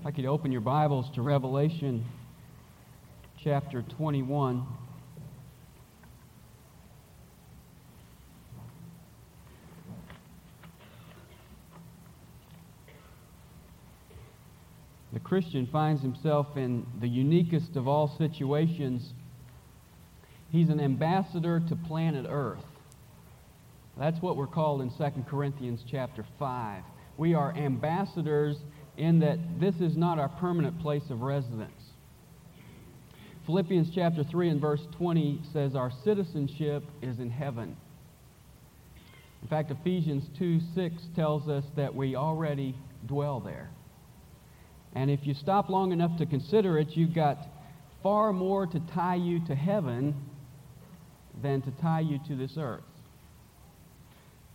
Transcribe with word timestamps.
If 0.00 0.06
I 0.06 0.12
could 0.12 0.26
open 0.26 0.52
your 0.52 0.60
Bibles 0.60 1.06
to 1.16 1.22
Revelation 1.22 2.04
chapter 3.42 3.82
21. 3.82 4.64
The 15.12 15.18
Christian 15.18 15.66
finds 15.66 16.00
himself 16.00 16.46
in 16.56 16.86
the 17.00 17.08
uniquest 17.08 17.74
of 17.74 17.88
all 17.88 18.14
situations. 18.18 19.14
He's 20.50 20.68
an 20.68 20.78
ambassador 20.78 21.60
to 21.68 21.74
planet 21.74 22.24
Earth. 22.28 22.64
That's 23.98 24.22
what 24.22 24.36
we're 24.36 24.46
called 24.46 24.80
in 24.80 24.90
2 24.90 25.24
Corinthians 25.28 25.80
chapter 25.90 26.24
5. 26.38 26.84
We 27.16 27.34
are 27.34 27.52
ambassadors 27.56 28.58
in 28.98 29.20
that 29.20 29.38
this 29.60 29.76
is 29.76 29.96
not 29.96 30.18
our 30.18 30.28
permanent 30.28 30.78
place 30.80 31.08
of 31.08 31.22
residence. 31.22 31.70
Philippians 33.46 33.88
chapter 33.94 34.24
3 34.24 34.50
and 34.50 34.60
verse 34.60 34.82
20 34.98 35.40
says 35.52 35.74
our 35.74 35.90
citizenship 36.04 36.82
is 37.00 37.18
in 37.18 37.30
heaven. 37.30 37.76
In 39.40 39.48
fact, 39.48 39.70
Ephesians 39.70 40.24
2 40.38 40.60
6 40.74 40.94
tells 41.14 41.48
us 41.48 41.64
that 41.76 41.94
we 41.94 42.16
already 42.16 42.74
dwell 43.06 43.40
there. 43.40 43.70
And 44.94 45.10
if 45.10 45.20
you 45.26 45.32
stop 45.32 45.68
long 45.68 45.92
enough 45.92 46.18
to 46.18 46.26
consider 46.26 46.78
it, 46.78 46.88
you've 46.90 47.14
got 47.14 47.38
far 48.02 48.32
more 48.32 48.66
to 48.66 48.80
tie 48.94 49.14
you 49.14 49.44
to 49.46 49.54
heaven 49.54 50.14
than 51.42 51.62
to 51.62 51.70
tie 51.80 52.00
you 52.00 52.18
to 52.28 52.36
this 52.36 52.52
earth. 52.58 52.82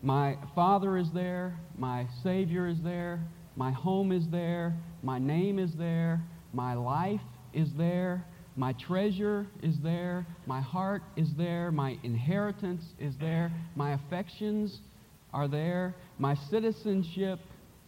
My 0.02 0.38
Father 0.54 0.98
is 0.98 1.08
there, 1.14 1.58
my 1.78 2.08
Savior 2.24 2.68
is 2.68 2.82
there, 2.84 3.22
my 3.56 3.72
home 3.72 4.12
is 4.12 4.28
there, 4.30 4.76
my 5.02 5.20
name 5.20 5.60
is 5.60 5.74
there, 5.74 6.22
my 6.54 6.74
life 6.74 7.22
is 7.54 7.70
there, 7.78 8.26
my 8.56 8.74
treasure 8.74 9.48
is 9.62 9.80
there, 9.80 10.26
my 10.46 10.62
heart 10.62 11.02
is 11.16 11.30
there, 11.38 11.72
my 11.72 11.98
inheritance 12.04 12.84
is 13.00 13.16
there, 13.18 13.52
my 13.76 13.94
affections 13.94 14.80
are 15.34 15.48
there, 15.48 15.96
my 16.20 16.36
citizenship 16.50 17.40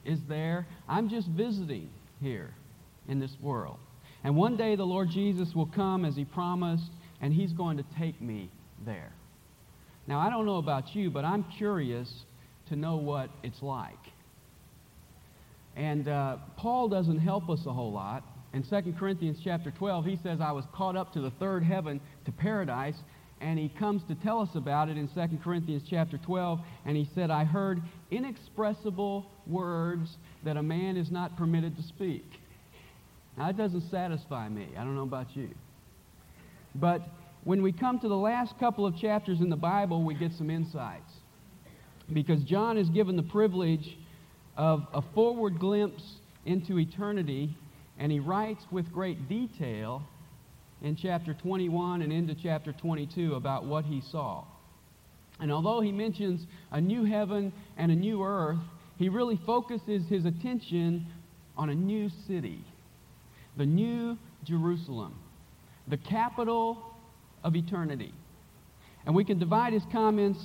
is 0.04 0.20
there. 0.28 0.68
I'm 0.88 1.10
just 1.10 1.28
visiting 1.30 1.90
here 2.22 2.54
in 3.08 3.20
this 3.20 3.36
world. 3.42 3.78
And 4.24 4.36
one 4.36 4.58
day 4.58 4.76
the 4.76 4.86
Lord 4.86 5.10
Jesus 5.10 5.54
will 5.54 5.68
come 5.68 6.06
as 6.06 6.16
he 6.16 6.26
promised, 6.26 6.90
and 7.22 7.34
he's 7.34 7.54
going 7.54 7.78
to 7.78 7.86
take 7.98 8.20
me 8.22 8.50
there. 8.86 9.12
Now, 10.08 10.20
I 10.20 10.30
don't 10.30 10.46
know 10.46 10.58
about 10.58 10.96
you, 10.96 11.10
but 11.10 11.26
I'm 11.26 11.44
curious 11.58 12.12
to 12.70 12.76
know 12.76 12.98
what 12.98 13.30
it's 13.44 13.62
like. 13.62 13.94
And 15.76 16.08
uh, 16.08 16.38
Paul 16.58 16.88
doesn't 16.88 17.20
help 17.20 17.50
us 17.50 17.60
a 17.66 17.74
whole 17.74 17.92
lot. 17.92 18.24
In 18.54 18.64
2 18.64 18.94
Corinthians 18.98 19.40
chapter 19.44 19.72
12, 19.72 20.06
he 20.06 20.20
says, 20.24 20.40
I 20.40 20.52
was 20.52 20.64
caught 20.74 20.96
up 20.96 21.12
to 21.14 21.20
the 21.20 21.32
third 21.32 21.64
heaven, 21.64 22.00
to 22.26 22.32
paradise. 22.32 22.96
And 23.42 23.60
he 23.60 23.68
comes 23.68 24.02
to 24.08 24.16
tell 24.16 24.40
us 24.40 24.50
about 24.56 24.88
it 24.88 24.98
in 24.98 25.10
2 25.10 25.40
Corinthians 25.44 25.84
chapter 25.90 26.18
12. 26.18 26.60
And 26.86 26.96
he 26.96 27.10
said, 27.14 27.30
I 27.30 27.44
heard 27.44 27.82
inexpressible 28.12 29.26
words 29.46 30.16
that 30.46 30.56
a 30.56 30.64
man 30.64 30.96
is 30.96 31.12
not 31.12 31.36
permitted 31.38 31.76
to 31.76 31.84
speak. 31.84 32.26
Now, 33.38 33.48
that 33.48 33.58
doesn't 33.58 33.90
satisfy 33.92 34.48
me. 34.48 34.70
I 34.78 34.86
don't 34.86 34.96
know 34.96 35.04
about 35.04 35.36
you. 35.36 35.50
But 36.74 37.02
when 37.44 37.62
we 37.62 37.74
come 37.74 38.00
to 38.00 38.08
the 38.08 38.16
last 38.16 38.58
couple 38.58 38.86
of 38.86 38.98
chapters 38.98 39.42
in 39.42 39.50
the 39.50 39.58
Bible, 39.58 40.04
we 40.04 40.14
get 40.14 40.32
some 40.38 40.50
insights. 40.50 41.12
Because 42.12 42.42
John 42.44 42.78
is 42.78 42.88
given 42.90 43.18
the 43.18 43.24
privilege 43.24 43.98
of 44.58 44.88
a 44.94 45.02
forward 45.14 45.60
glimpse 45.60 46.04
into 46.46 46.80
eternity, 46.80 47.56
and 48.00 48.12
he 48.12 48.20
writes 48.20 48.64
with 48.72 48.92
great 48.92 49.28
detail 49.28 50.02
in 50.82 50.96
chapter 50.96 51.34
21 51.34 52.02
and 52.02 52.12
into 52.12 52.36
chapter 52.36 52.72
22 52.74 53.36
about 53.36 53.66
what 53.66 53.86
he 53.86 54.02
saw. 54.12 54.44
And 55.40 55.52
although 55.52 55.82
he 55.82 55.92
mentions 55.92 56.46
a 56.72 56.80
new 56.80 57.04
heaven 57.04 57.52
and 57.78 57.92
a 57.92 57.96
new 57.96 58.24
earth, 58.24 58.60
he 58.98 59.10
really 59.10 59.40
focuses 59.46 60.08
his 60.08 60.26
attention 60.26 61.08
on 61.58 61.70
a 61.70 61.76
new 61.76 62.10
city, 62.28 62.60
the 63.58 63.66
new 63.66 64.18
Jerusalem, 64.44 65.18
the 65.88 65.98
capital 65.98 66.96
of 67.44 67.56
eternity. 67.56 68.14
And 69.06 69.16
we 69.16 69.24
can 69.26 69.40
divide 69.40 69.74
his 69.74 69.84
comments 69.92 70.40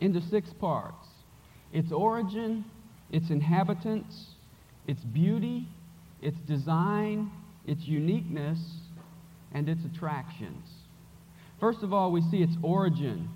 into 0.00 0.20
six 0.22 0.48
parts 0.60 1.06
its 1.74 1.90
origin, 1.90 2.64
its 3.10 3.30
inhabitants, 3.30 4.26
its 4.86 5.02
beauty, 5.02 5.68
its 6.20 6.38
design, 6.46 7.30
its 7.66 7.86
uniqueness, 7.86 8.58
and 9.52 9.68
its 9.68 9.84
attractions. 9.84 10.68
First 11.60 11.82
of 11.82 11.92
all, 11.92 12.10
we 12.10 12.20
see 12.30 12.42
its 12.42 12.56
origin 12.62 13.28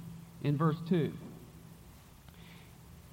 in 0.42 0.56
verse 0.56 0.76
2. 0.88 1.12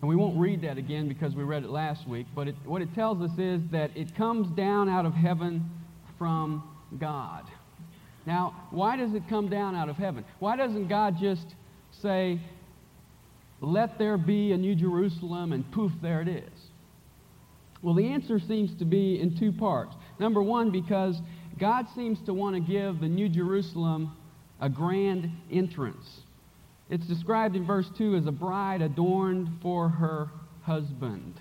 And 0.01 0.09
we 0.09 0.15
won't 0.15 0.37
read 0.37 0.61
that 0.61 0.77
again 0.77 1.07
because 1.07 1.35
we 1.35 1.43
read 1.43 1.63
it 1.63 1.69
last 1.69 2.07
week, 2.07 2.27
but 2.35 2.47
it, 2.47 2.55
what 2.65 2.81
it 2.81 2.93
tells 2.93 3.21
us 3.21 3.37
is 3.39 3.61
that 3.71 3.95
it 3.95 4.15
comes 4.15 4.47
down 4.55 4.89
out 4.89 5.05
of 5.05 5.13
heaven 5.13 5.69
from 6.17 6.63
God. 6.99 7.45
Now, 8.25 8.67
why 8.71 8.97
does 8.97 9.13
it 9.13 9.23
come 9.29 9.49
down 9.49 9.75
out 9.75 9.89
of 9.89 9.95
heaven? 9.95 10.25
Why 10.39 10.57
doesn't 10.57 10.87
God 10.87 11.15
just 11.19 11.55
say, 12.01 12.39
let 13.65 13.97
there 13.97 14.17
be 14.17 14.51
a 14.51 14.57
New 14.57 14.75
Jerusalem, 14.75 15.51
and 15.51 15.69
poof, 15.71 15.91
there 16.01 16.21
it 16.21 16.27
is? 16.27 16.69
Well, 17.81 17.93
the 17.93 18.07
answer 18.07 18.39
seems 18.39 18.73
to 18.79 18.85
be 18.85 19.19
in 19.19 19.37
two 19.37 19.51
parts. 19.51 19.95
Number 20.19 20.41
one, 20.41 20.71
because 20.71 21.21
God 21.59 21.85
seems 21.95 22.19
to 22.25 22.33
want 22.33 22.55
to 22.55 22.59
give 22.59 22.99
the 22.99 23.07
New 23.07 23.29
Jerusalem 23.29 24.15
a 24.59 24.69
grand 24.69 25.29
entrance. 25.51 26.21
It's 26.89 27.05
described 27.05 27.55
in 27.55 27.65
verse 27.65 27.89
2 27.97 28.15
as 28.15 28.25
a 28.25 28.31
bride 28.31 28.81
adorned 28.81 29.49
for 29.61 29.89
her 29.89 30.29
husband. 30.63 31.39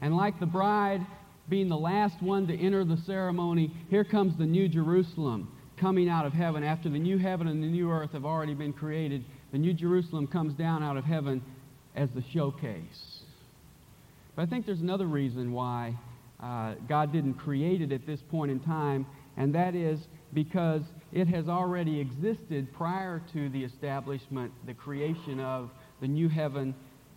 And 0.00 0.16
like 0.16 0.38
the 0.40 0.46
bride 0.46 1.06
being 1.48 1.68
the 1.68 1.76
last 1.76 2.22
one 2.22 2.46
to 2.46 2.58
enter 2.58 2.84
the 2.84 2.96
ceremony, 2.98 3.70
here 3.90 4.04
comes 4.04 4.36
the 4.36 4.46
New 4.46 4.68
Jerusalem 4.68 5.50
coming 5.76 6.08
out 6.08 6.26
of 6.26 6.32
heaven. 6.32 6.62
After 6.62 6.88
the 6.88 6.98
new 6.98 7.18
heaven 7.18 7.48
and 7.48 7.62
the 7.62 7.68
new 7.68 7.90
earth 7.90 8.12
have 8.12 8.24
already 8.24 8.54
been 8.54 8.72
created, 8.72 9.24
the 9.52 9.58
New 9.58 9.74
Jerusalem 9.74 10.26
comes 10.26 10.54
down 10.54 10.82
out 10.82 10.96
of 10.96 11.04
heaven 11.04 11.42
as 11.94 12.08
the 12.14 12.22
showcase. 12.32 13.20
But 14.36 14.42
I 14.42 14.46
think 14.46 14.66
there's 14.66 14.80
another 14.80 15.06
reason 15.06 15.52
why 15.52 15.94
uh, 16.42 16.74
God 16.88 17.12
didn't 17.12 17.34
create 17.34 17.80
it 17.80 17.92
at 17.92 18.06
this 18.06 18.20
point 18.30 18.50
in 18.50 18.60
time, 18.60 19.06
and 19.36 19.54
that 19.54 19.74
is 19.74 20.00
because 20.32 20.82
it 21.12 21.28
has 21.28 21.48
already 21.48 22.00
existed 22.00 22.72
prior 22.74 23.22
to 23.32 23.48
the 23.50 23.62
establishment, 23.62 24.52
the 24.66 24.74
creation 24.74 25.38
of 25.38 25.70
the 26.00 26.08
new 26.08 26.28
heaven 26.28 26.74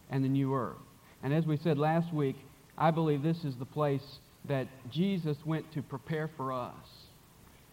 and 0.10 0.24
the 0.24 0.30
new 0.30 0.54
earth. 0.54 0.78
And 1.24 1.34
as 1.34 1.46
we 1.46 1.58
said 1.58 1.78
last 1.78 2.14
week, 2.14 2.36
I 2.78 2.92
believe 2.92 3.24
this 3.24 3.44
is 3.44 3.56
the 3.56 3.66
place 3.66 4.04
that 4.48 4.68
Jesus 4.92 5.38
went 5.46 5.72
to 5.74 5.82
prepare 5.82 6.30
for 6.38 6.54
us 6.54 6.76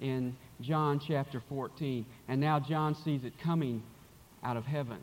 in 0.01 0.35
John 0.61 1.01
chapter 1.07 1.43
14. 1.49 2.07
And 2.29 2.41
now 2.41 2.59
John 2.59 2.97
sees 3.05 3.23
it 3.25 3.35
coming 3.43 3.83
out 4.43 4.57
of 4.57 4.65
heaven. 4.65 4.99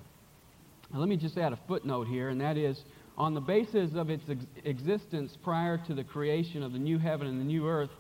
Now, 0.94 1.00
let 1.00 1.08
me 1.08 1.16
just 1.16 1.38
add 1.38 1.54
a 1.54 1.60
footnote 1.68 2.08
here, 2.08 2.30
and 2.30 2.42
that 2.42 2.58
is 2.58 2.84
on 3.18 3.34
the 3.34 3.42
basis 3.42 3.92
of 3.96 4.10
its 4.10 4.24
ex- 4.30 4.46
existence 4.66 5.38
prior 5.44 5.78
to 5.88 5.94
the 5.94 6.04
creation 6.04 6.64
of 6.64 6.74
the 6.74 6.80
new 6.80 6.98
heaven 6.98 7.28
and 7.28 7.40
the 7.40 7.46
new 7.46 7.68
earth, 7.68 7.92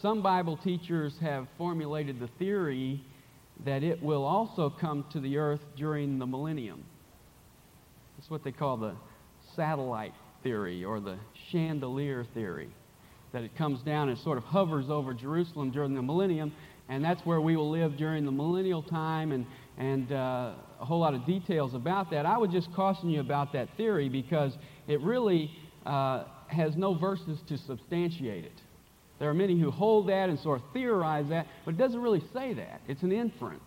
some 0.00 0.22
Bible 0.22 0.56
teachers 0.56 1.14
have 1.20 1.46
formulated 1.56 2.18
the 2.18 2.28
theory 2.38 3.04
that 3.64 3.84
it 3.84 4.02
will 4.02 4.24
also 4.24 4.68
come 4.68 5.04
to 5.12 5.20
the 5.20 5.38
earth 5.38 5.60
during 5.76 6.18
the 6.18 6.26
millennium. 6.26 6.82
That's 8.16 8.30
what 8.30 8.42
they 8.42 8.52
call 8.52 8.76
the 8.76 8.94
satellite 9.54 10.14
theory 10.42 10.84
or 10.84 10.98
the 10.98 11.16
chandelier 11.50 12.26
theory. 12.34 12.70
That 13.32 13.44
it 13.44 13.56
comes 13.56 13.82
down 13.82 14.08
and 14.08 14.18
sort 14.18 14.38
of 14.38 14.44
hovers 14.44 14.90
over 14.90 15.14
Jerusalem 15.14 15.70
during 15.70 15.94
the 15.94 16.02
millennium, 16.02 16.52
and 16.88 17.04
that's 17.04 17.24
where 17.24 17.40
we 17.40 17.56
will 17.56 17.70
live 17.70 17.96
during 17.96 18.24
the 18.24 18.32
millennial 18.32 18.82
time 18.82 19.30
and, 19.30 19.46
and 19.78 20.12
uh, 20.12 20.52
a 20.80 20.84
whole 20.84 21.00
lot 21.00 21.14
of 21.14 21.26
details 21.26 21.74
about 21.74 22.10
that. 22.10 22.26
I 22.26 22.38
would 22.38 22.50
just 22.50 22.72
caution 22.74 23.10
you 23.10 23.20
about 23.20 23.52
that 23.52 23.68
theory 23.76 24.08
because 24.08 24.52
it 24.86 25.00
really 25.00 25.50
uh, 25.84 26.24
has 26.48 26.76
no 26.76 26.94
verses 26.94 27.38
to 27.48 27.58
substantiate 27.58 28.44
it. 28.44 28.60
There 29.18 29.28
are 29.30 29.34
many 29.34 29.58
who 29.58 29.70
hold 29.70 30.08
that 30.08 30.28
and 30.28 30.38
sort 30.38 30.60
of 30.60 30.64
theorize 30.72 31.28
that, 31.28 31.46
but 31.64 31.74
it 31.74 31.78
doesn't 31.78 32.00
really 32.00 32.22
say 32.32 32.54
that. 32.54 32.80
It's 32.88 33.02
an 33.02 33.12
inference. 33.12 33.62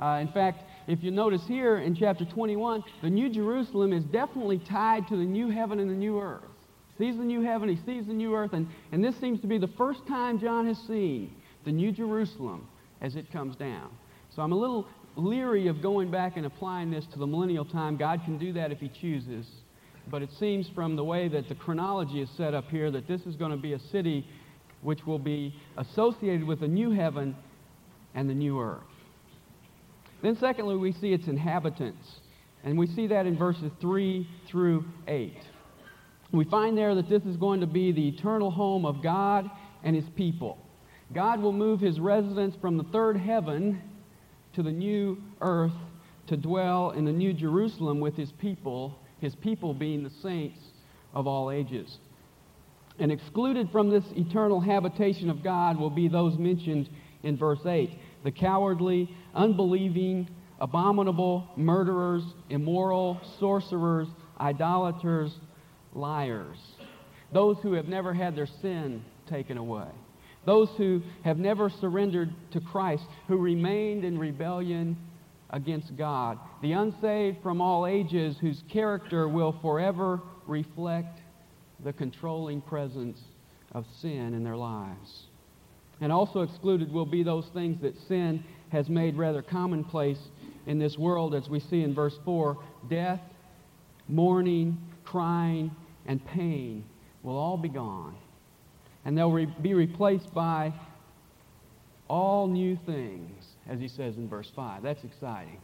Uh, 0.00 0.18
in 0.20 0.28
fact, 0.28 0.64
if 0.88 1.02
you 1.02 1.10
notice 1.10 1.42
here 1.46 1.78
in 1.78 1.94
chapter 1.94 2.24
21, 2.24 2.82
the 3.02 3.10
New 3.10 3.28
Jerusalem 3.28 3.92
is 3.92 4.02
definitely 4.04 4.58
tied 4.58 5.06
to 5.08 5.16
the 5.16 5.24
new 5.24 5.48
heaven 5.48 5.78
and 5.78 5.88
the 5.88 5.94
new 5.94 6.20
earth. 6.20 6.42
He 6.98 7.04
sees 7.04 7.16
the 7.16 7.24
new 7.24 7.42
heaven, 7.42 7.68
he 7.68 7.78
sees 7.86 8.06
the 8.06 8.12
new 8.12 8.34
earth, 8.34 8.52
and, 8.52 8.66
and 8.90 9.02
this 9.02 9.16
seems 9.20 9.40
to 9.40 9.46
be 9.46 9.58
the 9.58 9.68
first 9.68 10.06
time 10.06 10.38
John 10.38 10.66
has 10.66 10.78
seen 10.86 11.34
the 11.64 11.72
New 11.72 11.92
Jerusalem 11.92 12.66
as 13.00 13.16
it 13.16 13.30
comes 13.32 13.56
down. 13.56 13.90
So 14.34 14.40
I'm 14.40 14.52
a 14.52 14.56
little 14.56 14.86
leery 15.16 15.68
of 15.68 15.82
going 15.82 16.10
back 16.10 16.36
and 16.36 16.46
applying 16.46 16.90
this 16.90 17.04
to 17.12 17.18
the 17.18 17.26
millennial 17.26 17.66
time. 17.66 17.98
God 17.98 18.22
can 18.24 18.38
do 18.38 18.52
that 18.54 18.72
if 18.72 18.78
he 18.78 18.88
chooses. 18.88 19.46
but 20.10 20.20
it 20.20 20.30
seems 20.32 20.68
from 20.74 20.96
the 20.96 21.04
way 21.04 21.28
that 21.28 21.48
the 21.48 21.54
chronology 21.54 22.20
is 22.20 22.28
set 22.36 22.54
up 22.54 22.68
here 22.68 22.90
that 22.90 23.06
this 23.06 23.20
is 23.22 23.36
going 23.36 23.52
to 23.52 23.56
be 23.56 23.74
a 23.74 23.78
city 23.78 24.26
which 24.80 25.06
will 25.06 25.18
be 25.18 25.54
associated 25.76 26.44
with 26.44 26.58
the 26.58 26.66
new 26.66 26.90
heaven 26.90 27.36
and 28.14 28.28
the 28.28 28.34
new 28.34 28.60
earth. 28.60 28.82
Then, 30.20 30.36
secondly, 30.40 30.76
we 30.76 30.92
see 30.92 31.12
its 31.12 31.28
inhabitants, 31.28 32.04
and 32.64 32.76
we 32.76 32.88
see 32.88 33.06
that 33.06 33.26
in 33.26 33.38
verses 33.38 33.70
3 33.80 34.28
through 34.48 34.84
8. 35.06 35.36
We 36.32 36.44
find 36.46 36.76
there 36.76 36.96
that 36.96 37.08
this 37.08 37.22
is 37.22 37.36
going 37.36 37.60
to 37.60 37.66
be 37.68 37.92
the 37.92 38.08
eternal 38.08 38.50
home 38.50 38.84
of 38.84 39.04
God 39.04 39.48
and 39.84 39.94
his 39.94 40.08
people. 40.16 40.58
God 41.14 41.40
will 41.40 41.52
move 41.52 41.78
his 41.78 42.00
residence 42.00 42.56
from 42.60 42.76
the 42.76 42.84
third 42.84 43.16
heaven 43.16 43.80
to 44.54 44.62
the 44.62 44.72
new 44.72 45.20
earth 45.40 45.72
to 46.26 46.36
dwell 46.36 46.90
in 46.90 47.04
the 47.04 47.12
new 47.12 47.32
Jerusalem 47.32 48.00
with 48.00 48.16
his 48.16 48.30
people, 48.32 48.98
his 49.20 49.34
people 49.34 49.74
being 49.74 50.02
the 50.02 50.12
saints 50.22 50.60
of 51.14 51.26
all 51.26 51.50
ages. 51.50 51.98
And 52.98 53.10
excluded 53.10 53.70
from 53.70 53.90
this 53.90 54.04
eternal 54.16 54.60
habitation 54.60 55.30
of 55.30 55.42
God 55.42 55.78
will 55.78 55.90
be 55.90 56.08
those 56.08 56.38
mentioned 56.38 56.88
in 57.22 57.36
verse 57.36 57.64
8 57.64 57.90
the 58.24 58.30
cowardly, 58.30 59.10
unbelieving, 59.34 60.28
abominable, 60.60 61.48
murderers, 61.56 62.22
immoral, 62.50 63.20
sorcerers, 63.40 64.06
idolaters, 64.40 65.32
liars. 65.92 66.58
Those 67.32 67.56
who 67.62 67.72
have 67.72 67.88
never 67.88 68.14
had 68.14 68.36
their 68.36 68.46
sin 68.46 69.04
taken 69.28 69.58
away. 69.58 69.88
Those 70.44 70.68
who 70.76 71.02
have 71.24 71.38
never 71.38 71.70
surrendered 71.70 72.32
to 72.52 72.60
Christ, 72.60 73.04
who 73.28 73.36
remained 73.36 74.04
in 74.04 74.18
rebellion 74.18 74.96
against 75.50 75.96
God. 75.96 76.38
The 76.62 76.72
unsaved 76.72 77.38
from 77.42 77.60
all 77.60 77.86
ages 77.86 78.36
whose 78.40 78.62
character 78.70 79.28
will 79.28 79.56
forever 79.62 80.20
reflect 80.46 81.20
the 81.84 81.92
controlling 81.92 82.60
presence 82.60 83.18
of 83.72 83.84
sin 84.00 84.34
in 84.34 84.42
their 84.42 84.56
lives. 84.56 85.24
And 86.00 86.10
also 86.10 86.40
excluded 86.40 86.92
will 86.92 87.06
be 87.06 87.22
those 87.22 87.46
things 87.54 87.80
that 87.82 87.96
sin 88.08 88.42
has 88.70 88.88
made 88.88 89.16
rather 89.16 89.42
commonplace 89.42 90.18
in 90.66 90.78
this 90.78 90.96
world, 90.96 91.34
as 91.34 91.48
we 91.48 91.60
see 91.60 91.82
in 91.82 91.94
verse 91.94 92.18
4 92.24 92.58
death, 92.88 93.20
mourning, 94.08 94.78
crying, 95.04 95.70
and 96.06 96.24
pain 96.26 96.84
will 97.22 97.36
all 97.36 97.56
be 97.56 97.68
gone. 97.68 98.16
And 99.04 99.16
they'll 99.16 99.32
re- 99.32 99.46
be 99.60 99.74
replaced 99.74 100.32
by 100.32 100.72
all 102.08 102.46
new 102.46 102.78
things, 102.86 103.44
as 103.68 103.80
he 103.80 103.88
says 103.88 104.16
in 104.16 104.28
verse 104.28 104.50
5. 104.54 104.82
That's 104.82 105.02
exciting. 105.04 105.58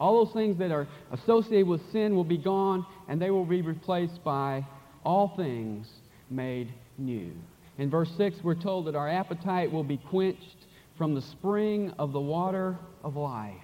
All 0.00 0.24
those 0.24 0.34
things 0.34 0.58
that 0.58 0.72
are 0.72 0.88
associated 1.12 1.68
with 1.68 1.80
sin 1.92 2.16
will 2.16 2.24
be 2.24 2.38
gone, 2.38 2.84
and 3.08 3.22
they 3.22 3.30
will 3.30 3.44
be 3.44 3.62
replaced 3.62 4.22
by 4.24 4.66
all 5.04 5.34
things 5.36 5.86
made 6.28 6.72
new. 6.98 7.32
In 7.78 7.88
verse 7.88 8.10
6, 8.16 8.38
we're 8.42 8.54
told 8.54 8.86
that 8.86 8.96
our 8.96 9.08
appetite 9.08 9.70
will 9.70 9.84
be 9.84 9.96
quenched 9.96 10.66
from 10.98 11.14
the 11.14 11.22
spring 11.22 11.92
of 11.98 12.12
the 12.12 12.20
water 12.20 12.76
of 13.04 13.16
life. 13.16 13.54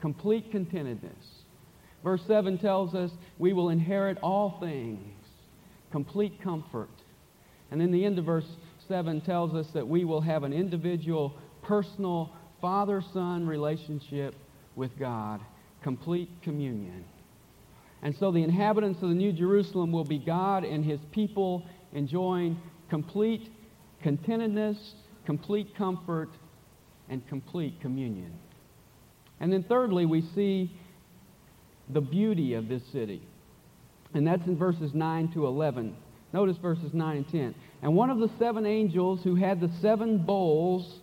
Complete 0.00 0.50
contentedness. 0.50 1.44
Verse 2.02 2.22
7 2.26 2.58
tells 2.58 2.94
us 2.94 3.10
we 3.38 3.52
will 3.52 3.68
inherit 3.68 4.18
all 4.22 4.58
things, 4.60 5.14
complete 5.92 6.40
comfort. 6.40 6.88
And 7.70 7.80
then 7.80 7.92
the 7.92 8.04
end 8.04 8.18
of 8.18 8.24
verse 8.24 8.46
7 8.88 9.20
tells 9.20 9.54
us 9.54 9.66
that 9.74 9.86
we 9.86 10.04
will 10.04 10.20
have 10.20 10.42
an 10.42 10.52
individual, 10.52 11.34
personal, 11.62 12.32
father 12.60 13.02
son 13.12 13.46
relationship 13.46 14.34
with 14.76 14.98
God, 14.98 15.40
complete 15.82 16.28
communion. 16.42 17.04
And 18.02 18.14
so 18.16 18.32
the 18.32 18.42
inhabitants 18.42 19.02
of 19.02 19.08
the 19.10 19.14
New 19.14 19.32
Jerusalem 19.32 19.92
will 19.92 20.04
be 20.04 20.18
God 20.18 20.64
and 20.64 20.84
his 20.84 21.00
people 21.12 21.66
enjoying 21.92 22.58
complete 22.88 23.50
contentedness, 24.02 24.76
complete 25.26 25.76
comfort, 25.76 26.30
and 27.08 27.26
complete 27.28 27.80
communion. 27.80 28.32
And 29.38 29.52
then 29.52 29.64
thirdly, 29.64 30.06
we 30.06 30.22
see 30.34 30.72
the 31.88 32.00
beauty 32.00 32.54
of 32.54 32.68
this 32.68 32.82
city. 32.92 33.22
And 34.14 34.26
that's 34.26 34.46
in 34.46 34.56
verses 34.56 34.92
9 34.94 35.32
to 35.32 35.46
11. 35.46 35.94
Notice 36.32 36.56
verses 36.58 36.92
9 36.92 37.16
and 37.16 37.28
10. 37.28 37.54
And 37.82 37.94
one 37.94 38.10
of 38.10 38.18
the 38.18 38.30
seven 38.38 38.66
angels 38.66 39.20
who 39.24 39.34
had 39.34 39.60
the 39.60 39.70
seven 39.80 40.18
bowls 40.18 41.00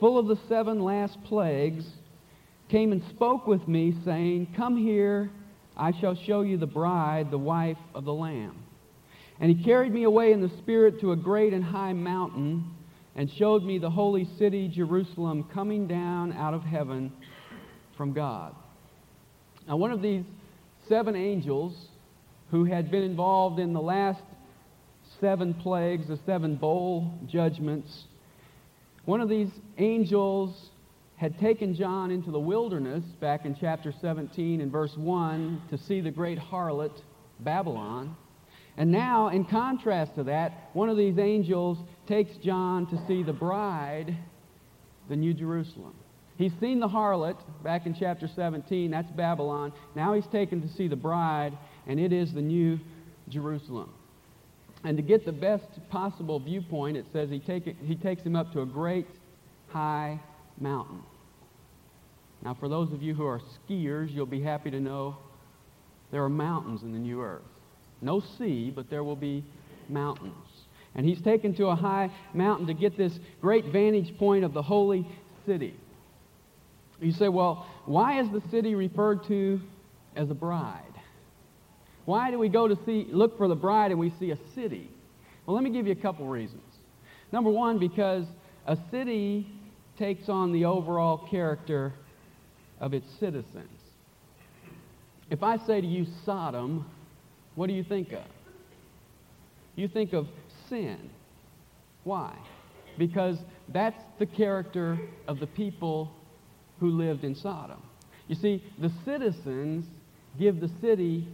full 0.00 0.18
of 0.18 0.26
the 0.26 0.38
seven 0.48 0.80
last 0.80 1.22
plagues 1.24 1.84
came 2.70 2.92
and 2.92 3.02
spoke 3.10 3.46
with 3.46 3.66
me, 3.68 3.94
saying, 4.04 4.54
Come 4.56 4.76
here, 4.76 5.30
I 5.76 5.92
shall 6.00 6.14
show 6.14 6.42
you 6.42 6.56
the 6.56 6.66
bride, 6.66 7.30
the 7.30 7.38
wife 7.38 7.78
of 7.94 8.04
the 8.04 8.14
Lamb. 8.14 8.62
And 9.40 9.50
he 9.50 9.64
carried 9.64 9.92
me 9.92 10.04
away 10.04 10.32
in 10.32 10.40
the 10.40 10.50
Spirit 10.58 11.00
to 11.00 11.12
a 11.12 11.16
great 11.16 11.52
and 11.52 11.64
high 11.64 11.92
mountain 11.92 12.64
and 13.16 13.30
showed 13.30 13.62
me 13.62 13.78
the 13.78 13.90
holy 13.90 14.28
city, 14.38 14.68
Jerusalem, 14.68 15.44
coming 15.52 15.86
down 15.86 16.32
out 16.32 16.54
of 16.54 16.62
heaven 16.62 17.12
from 17.96 18.12
God. 18.12 18.54
Now, 19.68 19.76
one 19.76 19.92
of 19.92 20.02
these 20.02 20.24
seven 20.88 21.14
angels 21.16 21.74
who 22.50 22.64
had 22.64 22.90
been 22.90 23.02
involved 23.02 23.58
in 23.58 23.72
the 23.72 23.80
last 23.80 24.20
seven 25.20 25.54
plagues, 25.54 26.08
the 26.08 26.18
seven 26.26 26.56
bowl 26.56 27.18
judgments, 27.26 28.04
one 29.04 29.20
of 29.20 29.28
these 29.28 29.50
angels 29.78 30.70
had 31.16 31.38
taken 31.38 31.74
John 31.74 32.10
into 32.10 32.30
the 32.30 32.38
wilderness 32.38 33.04
back 33.20 33.44
in 33.44 33.54
chapter 33.54 33.92
17 34.00 34.60
and 34.60 34.72
verse 34.72 34.96
1 34.96 35.62
to 35.70 35.78
see 35.78 36.00
the 36.00 36.10
great 36.10 36.38
harlot, 36.38 37.02
Babylon. 37.40 38.16
And 38.76 38.90
now, 38.90 39.28
in 39.28 39.44
contrast 39.44 40.16
to 40.16 40.24
that, 40.24 40.70
one 40.72 40.88
of 40.88 40.96
these 40.96 41.18
angels 41.18 41.78
takes 42.08 42.36
John 42.38 42.86
to 42.88 43.06
see 43.06 43.22
the 43.22 43.32
bride, 43.32 44.16
the 45.08 45.16
New 45.16 45.32
Jerusalem. 45.32 45.94
He's 46.36 46.52
seen 46.58 46.80
the 46.80 46.88
harlot 46.88 47.38
back 47.62 47.86
in 47.86 47.94
chapter 47.94 48.26
17, 48.26 48.90
that's 48.90 49.10
Babylon. 49.12 49.72
Now 49.94 50.14
he's 50.14 50.26
taken 50.26 50.60
to 50.62 50.68
see 50.68 50.88
the 50.88 50.96
bride, 50.96 51.56
and 51.86 52.00
it 52.00 52.12
is 52.12 52.32
the 52.32 52.42
New 52.42 52.80
Jerusalem. 53.28 53.93
And 54.84 54.98
to 54.98 55.02
get 55.02 55.24
the 55.24 55.32
best 55.32 55.64
possible 55.88 56.38
viewpoint, 56.38 56.98
it 56.98 57.06
says 57.12 57.30
he, 57.30 57.38
take 57.38 57.66
it, 57.66 57.76
he 57.82 57.96
takes 57.96 58.22
him 58.22 58.36
up 58.36 58.52
to 58.52 58.60
a 58.60 58.66
great 58.66 59.06
high 59.68 60.20
mountain. 60.60 61.02
Now, 62.44 62.54
for 62.54 62.68
those 62.68 62.92
of 62.92 63.02
you 63.02 63.14
who 63.14 63.24
are 63.24 63.40
skiers, 63.40 64.12
you'll 64.12 64.26
be 64.26 64.42
happy 64.42 64.70
to 64.70 64.78
know 64.80 65.16
there 66.12 66.22
are 66.22 66.28
mountains 66.28 66.82
in 66.82 66.92
the 66.92 66.98
new 66.98 67.22
earth. 67.22 67.42
No 68.02 68.20
sea, 68.36 68.70
but 68.70 68.90
there 68.90 69.02
will 69.02 69.16
be 69.16 69.42
mountains. 69.88 70.34
And 70.94 71.06
he's 71.06 71.20
taken 71.22 71.54
to 71.56 71.68
a 71.68 71.74
high 71.74 72.10
mountain 72.34 72.66
to 72.66 72.74
get 72.74 72.96
this 72.96 73.18
great 73.40 73.64
vantage 73.66 74.16
point 74.18 74.44
of 74.44 74.52
the 74.52 74.62
holy 74.62 75.06
city. 75.46 75.74
You 77.00 77.12
say, 77.12 77.28
well, 77.28 77.66
why 77.86 78.20
is 78.20 78.30
the 78.30 78.42
city 78.50 78.74
referred 78.74 79.24
to 79.24 79.60
as 80.14 80.30
a 80.30 80.34
bride? 80.34 80.82
Why 82.04 82.30
do 82.30 82.38
we 82.38 82.48
go 82.48 82.68
to 82.68 82.76
see, 82.84 83.06
look 83.10 83.36
for 83.38 83.48
the 83.48 83.54
bride 83.54 83.90
and 83.90 83.98
we 83.98 84.12
see 84.18 84.30
a 84.30 84.38
city? 84.54 84.90
Well, 85.46 85.54
let 85.54 85.64
me 85.64 85.70
give 85.70 85.86
you 85.86 85.92
a 85.92 85.96
couple 85.96 86.26
reasons. 86.26 86.62
Number 87.32 87.50
one, 87.50 87.78
because 87.78 88.26
a 88.66 88.78
city 88.90 89.46
takes 89.98 90.28
on 90.28 90.52
the 90.52 90.64
overall 90.64 91.26
character 91.30 91.92
of 92.80 92.94
its 92.94 93.06
citizens. 93.18 93.80
If 95.30 95.42
I 95.42 95.56
say 95.66 95.80
to 95.80 95.86
you 95.86 96.06
Sodom, 96.24 96.86
what 97.54 97.68
do 97.68 97.72
you 97.72 97.84
think 97.84 98.12
of? 98.12 98.24
You 99.76 99.88
think 99.88 100.12
of 100.12 100.28
sin. 100.68 101.10
Why? 102.04 102.36
Because 102.98 103.38
that's 103.68 104.02
the 104.18 104.26
character 104.26 104.98
of 105.26 105.40
the 105.40 105.46
people 105.46 106.12
who 106.78 106.90
lived 106.90 107.24
in 107.24 107.34
Sodom. 107.34 107.82
You 108.28 108.34
see, 108.34 108.62
the 108.78 108.92
citizens 109.04 109.86
give 110.38 110.60
the 110.60 110.70
city 110.80 111.26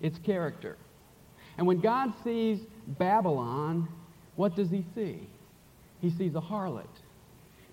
its 0.00 0.18
character. 0.18 0.76
And 1.58 1.66
when 1.66 1.80
God 1.80 2.12
sees 2.22 2.60
Babylon, 2.86 3.88
what 4.36 4.54
does 4.54 4.70
he 4.70 4.84
see? 4.94 5.26
He 6.00 6.10
sees 6.10 6.34
a 6.34 6.40
harlot. 6.40 6.86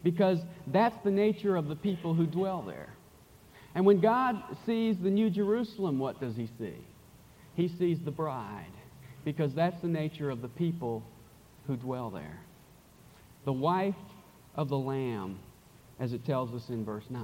Because 0.04 0.40
that's 0.68 0.96
the 1.04 1.12
nature 1.12 1.56
of 1.56 1.68
the 1.68 1.76
people 1.76 2.14
who 2.14 2.26
dwell 2.26 2.62
there. 2.62 2.90
And 3.76 3.86
when 3.86 4.00
God 4.00 4.42
sees 4.66 4.98
the 4.98 5.10
New 5.10 5.30
Jerusalem, 5.30 6.00
what 6.00 6.20
does 6.20 6.36
he 6.36 6.50
see? 6.60 6.76
He 7.56 7.68
sees 7.68 8.00
the 8.00 8.12
bride. 8.12 8.66
Because 9.26 9.54
that's 9.54 9.82
the 9.82 9.88
nature 9.88 10.30
of 10.30 10.42
the 10.42 10.50
people 10.50 11.04
who 11.68 11.76
dwell 11.76 12.10
there. 12.10 12.40
The 13.46 13.54
wife 13.54 13.96
of 14.56 14.70
the 14.70 14.78
Lamb, 14.78 15.40
as 16.00 16.14
it 16.14 16.26
tells 16.26 16.54
us 16.54 16.70
in 16.70 16.86
verse 16.86 17.06
9. 17.10 17.24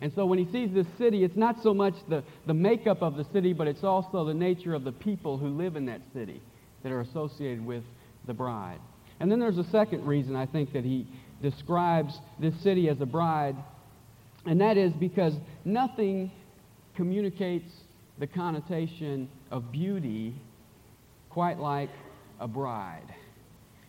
And 0.00 0.12
so 0.14 0.24
when 0.24 0.38
he 0.38 0.50
sees 0.50 0.72
this 0.72 0.86
city, 0.96 1.24
it's 1.24 1.36
not 1.36 1.62
so 1.62 1.74
much 1.74 1.94
the, 2.08 2.24
the 2.46 2.54
makeup 2.54 3.02
of 3.02 3.16
the 3.16 3.24
city, 3.32 3.52
but 3.52 3.66
it's 3.66 3.84
also 3.84 4.24
the 4.24 4.34
nature 4.34 4.74
of 4.74 4.84
the 4.84 4.92
people 4.92 5.36
who 5.36 5.48
live 5.48 5.76
in 5.76 5.86
that 5.86 6.00
city 6.14 6.40
that 6.82 6.90
are 6.90 7.00
associated 7.00 7.64
with 7.64 7.84
the 8.26 8.32
bride. 8.32 8.78
And 9.20 9.30
then 9.30 9.38
there's 9.38 9.58
a 9.58 9.64
second 9.70 10.06
reason 10.06 10.34
I 10.34 10.46
think 10.46 10.72
that 10.72 10.84
he 10.84 11.06
describes 11.42 12.18
this 12.38 12.54
city 12.62 12.88
as 12.88 13.00
a 13.00 13.06
bride, 13.06 13.56
and 14.46 14.60
that 14.62 14.78
is 14.78 14.92
because 14.94 15.34
nothing 15.66 16.30
communicates 16.96 17.70
the 18.18 18.26
connotation 18.26 19.28
of 19.50 19.70
beauty 19.70 20.34
quite 21.28 21.58
like 21.58 21.90
a 22.40 22.48
bride. 22.48 23.14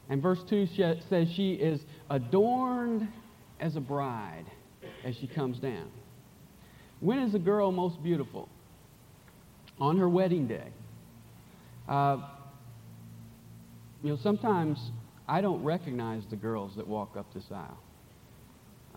And 0.09 0.21
verse 0.21 0.39
2 0.49 0.67
says 1.09 1.29
she 1.33 1.53
is 1.53 1.79
adorned 2.09 3.07
as 3.61 3.77
a 3.77 3.79
bride 3.79 4.45
as 5.05 5.15
she 5.15 5.27
comes 5.27 5.57
down. 5.59 5.89
When 7.01 7.19
is 7.19 7.35
a 7.35 7.39
girl 7.39 7.71
most 7.71 8.01
beautiful? 8.01 8.47
On 9.79 9.97
her 9.97 10.07
wedding 10.07 10.47
day. 10.47 10.67
Uh, 11.89 12.17
you 14.03 14.11
know, 14.11 14.17
sometimes 14.21 14.79
I 15.27 15.41
don't 15.41 15.63
recognize 15.63 16.23
the 16.29 16.35
girls 16.35 16.75
that 16.77 16.87
walk 16.87 17.17
up 17.17 17.33
this 17.33 17.43
aisle. 17.51 17.77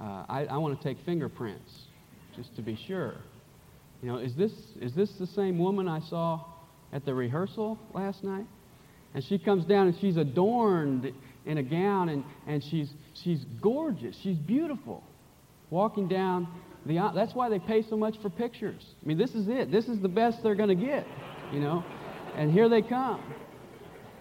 Uh, 0.01 0.25
I, 0.29 0.47
I 0.51 0.57
want 0.59 0.81
to 0.81 0.87
take 0.87 1.03
fingerprints 1.05 1.73
just 2.37 2.55
to 2.57 2.63
be 2.63 2.79
sure. 2.87 3.15
You 4.03 4.13
know, 4.13 4.19
is 4.19 4.35
this, 4.35 4.53
is 4.81 4.95
this 4.95 5.11
the 5.19 5.27
same 5.27 5.59
woman 5.59 5.89
I 5.89 6.01
saw 6.01 6.45
at 6.93 7.05
the 7.05 7.15
rehearsal 7.15 7.79
last 7.95 8.23
night? 8.23 8.47
And 9.15 9.25
she 9.25 9.39
comes 9.39 9.65
down 9.65 9.87
and 9.87 9.97
she's 10.01 10.17
adorned 10.17 11.13
in 11.47 11.59
a 11.59 11.63
gown 11.63 12.09
and, 12.09 12.25
and 12.47 12.63
she's, 12.63 12.91
she's 13.23 13.45
gorgeous. 13.63 14.17
She's 14.23 14.37
beautiful. 14.37 15.03
Walking 15.71 16.09
down 16.09 16.49
the. 16.87 16.99
Uh, 16.99 17.13
that's 17.13 17.35
why 17.35 17.49
they 17.49 17.59
pay 17.59 17.83
so 17.83 17.97
much 17.97 18.17
for 18.21 18.31
pictures. 18.31 18.83
I 19.03 19.07
mean, 19.07 19.19
this 19.19 19.35
is 19.35 19.49
it. 19.49 19.71
This 19.71 19.89
is 19.89 20.01
the 20.01 20.09
best 20.09 20.43
they're 20.43 20.55
going 20.55 20.69
to 20.69 20.75
get, 20.75 21.07
you 21.53 21.61
know. 21.61 21.85
And 22.37 22.53
here 22.53 22.69
they 22.69 22.83
come 22.83 23.21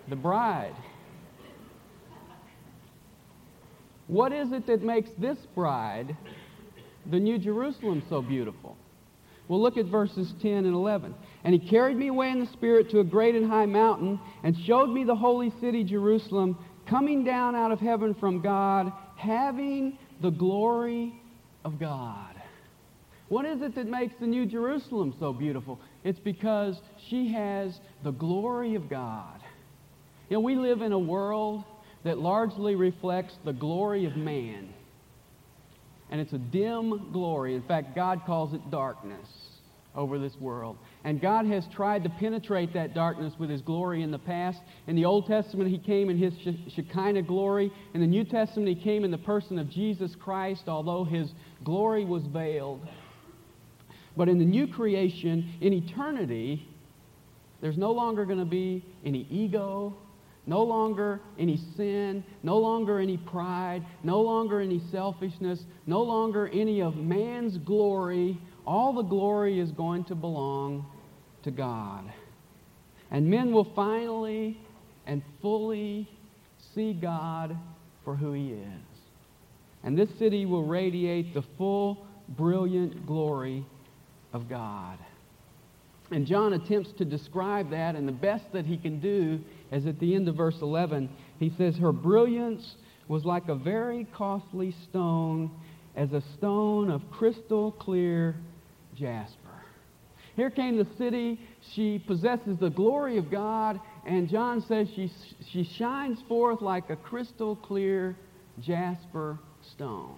the 0.10 0.16
bride. 0.16 0.76
What 4.08 4.34
is 4.34 4.52
it 4.52 4.68
that 4.68 4.84
makes 4.84 5.10
this 5.18 5.38
bride, 5.56 6.16
the 7.10 7.20
New 7.20 7.38
Jerusalem, 7.38 8.04
so 8.10 8.22
beautiful? 8.22 8.78
Well, 9.48 9.62
look 9.62 9.78
at 9.78 9.86
verses 9.86 10.34
10 10.42 10.52
and 10.52 10.74
11. 10.74 11.14
And 11.44 11.54
he 11.54 11.70
carried 11.70 11.98
me 11.98 12.08
away 12.08 12.30
in 12.30 12.40
the 12.40 12.52
Spirit 12.52 12.90
to 12.92 13.00
a 13.00 13.04
great 13.04 13.36
and 13.36 13.50
high 13.50 13.66
mountain 13.66 14.20
and 14.44 14.58
showed 14.66 14.88
me 14.88 15.04
the 15.04 15.16
holy 15.16 15.52
city, 15.60 15.84
Jerusalem, 15.84 16.58
coming 16.88 17.24
down 17.24 17.56
out 17.56 17.72
of 17.72 17.80
heaven 17.80 18.14
from 18.14 18.42
God, 18.42 18.92
having 19.16 19.98
the 20.22 20.30
glory 20.30 21.14
of 21.66 21.80
God. 21.80 22.33
What 23.30 23.46
is 23.46 23.62
it 23.62 23.76
that 23.76 23.88
makes 23.88 24.14
the 24.20 24.28
New 24.28 24.46
Jerusalem 24.46 25.16
so 25.20 25.34
beautiful? 25.34 25.80
It's 26.04 26.20
because 26.20 26.80
she 27.10 27.32
has 27.34 27.80
the 28.04 28.12
glory 28.12 28.76
of 28.76 28.90
God. 28.90 29.40
You 30.30 30.38
know, 30.38 30.42
we 30.42 30.56
live 30.56 30.82
in 30.82 30.92
a 30.92 31.00
world 31.00 31.64
that 32.04 32.18
largely 32.18 32.76
reflects 32.76 33.36
the 33.46 33.54
glory 33.54 34.06
of 34.06 34.16
man. 34.16 34.70
And 36.10 36.22
it's 36.22 36.34
a 36.34 36.38
dim 36.38 37.12
glory. 37.12 37.56
In 37.56 37.64
fact, 37.64 37.96
God 37.96 38.22
calls 38.26 38.54
it 38.54 38.70
darkness 38.70 39.28
over 39.96 40.20
this 40.20 40.36
world. 40.40 40.78
And 41.04 41.22
God 41.22 41.46
has 41.46 41.66
tried 41.74 42.04
to 42.04 42.10
penetrate 42.10 42.74
that 42.74 42.94
darkness 42.94 43.34
with 43.38 43.50
his 43.50 43.62
glory 43.62 44.04
in 44.04 44.12
the 44.12 44.20
past. 44.20 44.60
In 44.88 44.96
the 44.96 45.06
Old 45.06 45.28
Testament, 45.28 45.70
he 45.70 45.78
came 45.78 46.10
in 46.10 46.18
his 46.18 46.34
Shekinah 46.76 47.24
glory. 47.24 47.72
In 47.94 48.02
the 48.02 48.08
New 48.08 48.24
Testament, 48.24 48.70
he 48.70 48.84
came 48.84 49.04
in 49.04 49.12
the 49.12 49.18
person 49.18 49.60
of 49.60 49.70
Jesus 49.70 50.16
Christ, 50.16 50.64
although 50.68 51.04
his 51.04 51.32
glory 51.64 52.06
was 52.06 52.24
veiled. 52.28 52.82
But 54.16 54.30
in 54.30 54.38
the 54.38 54.46
new 54.46 54.68
creation, 54.68 55.54
in 55.62 55.74
eternity, 55.74 56.68
there's 57.62 57.78
no 57.78 57.92
longer 57.92 58.26
going 58.26 58.40
to 58.40 58.46
be 58.46 58.86
any 59.04 59.28
ego 59.30 59.96
no 60.46 60.64
longer 60.64 61.22
any 61.40 61.58
sin, 61.78 62.24
no 62.44 62.58
longer 62.58 63.00
any 63.00 63.18
pride, 63.18 63.86
no 64.04 64.22
longer 64.22 64.60
any 64.60 64.82
selfishness, 64.92 65.66
no 65.86 66.02
longer 66.02 66.48
any 66.50 66.82
of 66.82 66.98
man's 66.98 67.58
glory. 67.60 68.38
All 68.68 68.94
the 68.94 69.04
glory 69.04 69.60
is 69.60 69.72
going 69.72 70.04
to 70.06 70.16
belong 70.16 70.86
to 71.44 71.52
God. 71.52 72.12
And 73.12 73.28
men 73.30 73.54
will 73.54 73.72
finally 73.76 74.60
and 75.06 75.22
fully 75.42 76.10
see 76.74 76.94
God 76.94 77.58
for 78.04 78.16
who 78.16 78.34
he 78.34 78.52
is. 78.52 78.82
And 79.84 79.98
this 79.98 80.10
city 80.18 80.46
will 80.46 80.66
radiate 80.66 81.34
the 81.34 81.44
full, 81.58 82.06
brilliant 82.30 83.06
glory 83.06 83.66
of 84.34 84.50
God. 84.50 84.98
And 86.12 86.28
John 86.28 86.54
attempts 86.54 86.92
to 86.98 87.06
describe 87.06 87.72
that, 87.72 87.96
and 87.96 88.08
the 88.08 88.12
best 88.12 88.46
that 88.54 88.66
he 88.66 88.78
can 88.78 89.00
do 89.00 89.40
is 89.72 89.86
at 89.86 90.00
the 90.00 90.14
end 90.16 90.28
of 90.28 90.36
verse 90.36 90.62
11. 90.62 91.10
He 91.40 91.52
says, 91.58 91.78
Her 91.78 91.92
brilliance 91.92 92.76
was 93.08 93.26
like 93.26 93.48
a 93.48 93.56
very 93.56 94.06
costly 94.14 94.76
stone, 94.90 95.50
as 95.96 96.12
a 96.12 96.22
stone 96.36 96.90
of 96.92 97.02
crystal 97.12 97.72
clear 97.72 98.36
jasper. 98.96 99.38
Here 100.36 100.50
came 100.50 100.78
the 100.78 100.88
city. 100.98 101.40
She 101.74 102.00
possesses 102.00 102.58
the 102.58 102.70
glory 102.70 103.18
of 103.18 103.30
God, 103.30 103.80
and 104.06 104.28
John 104.28 104.62
says 104.68 104.88
she, 104.96 105.12
she 105.52 105.64
shines 105.64 106.20
forth 106.28 106.62
like 106.62 106.90
a 106.90 106.96
crystal 106.96 107.56
clear 107.56 108.16
jasper 108.60 109.38
stone. 109.62 110.16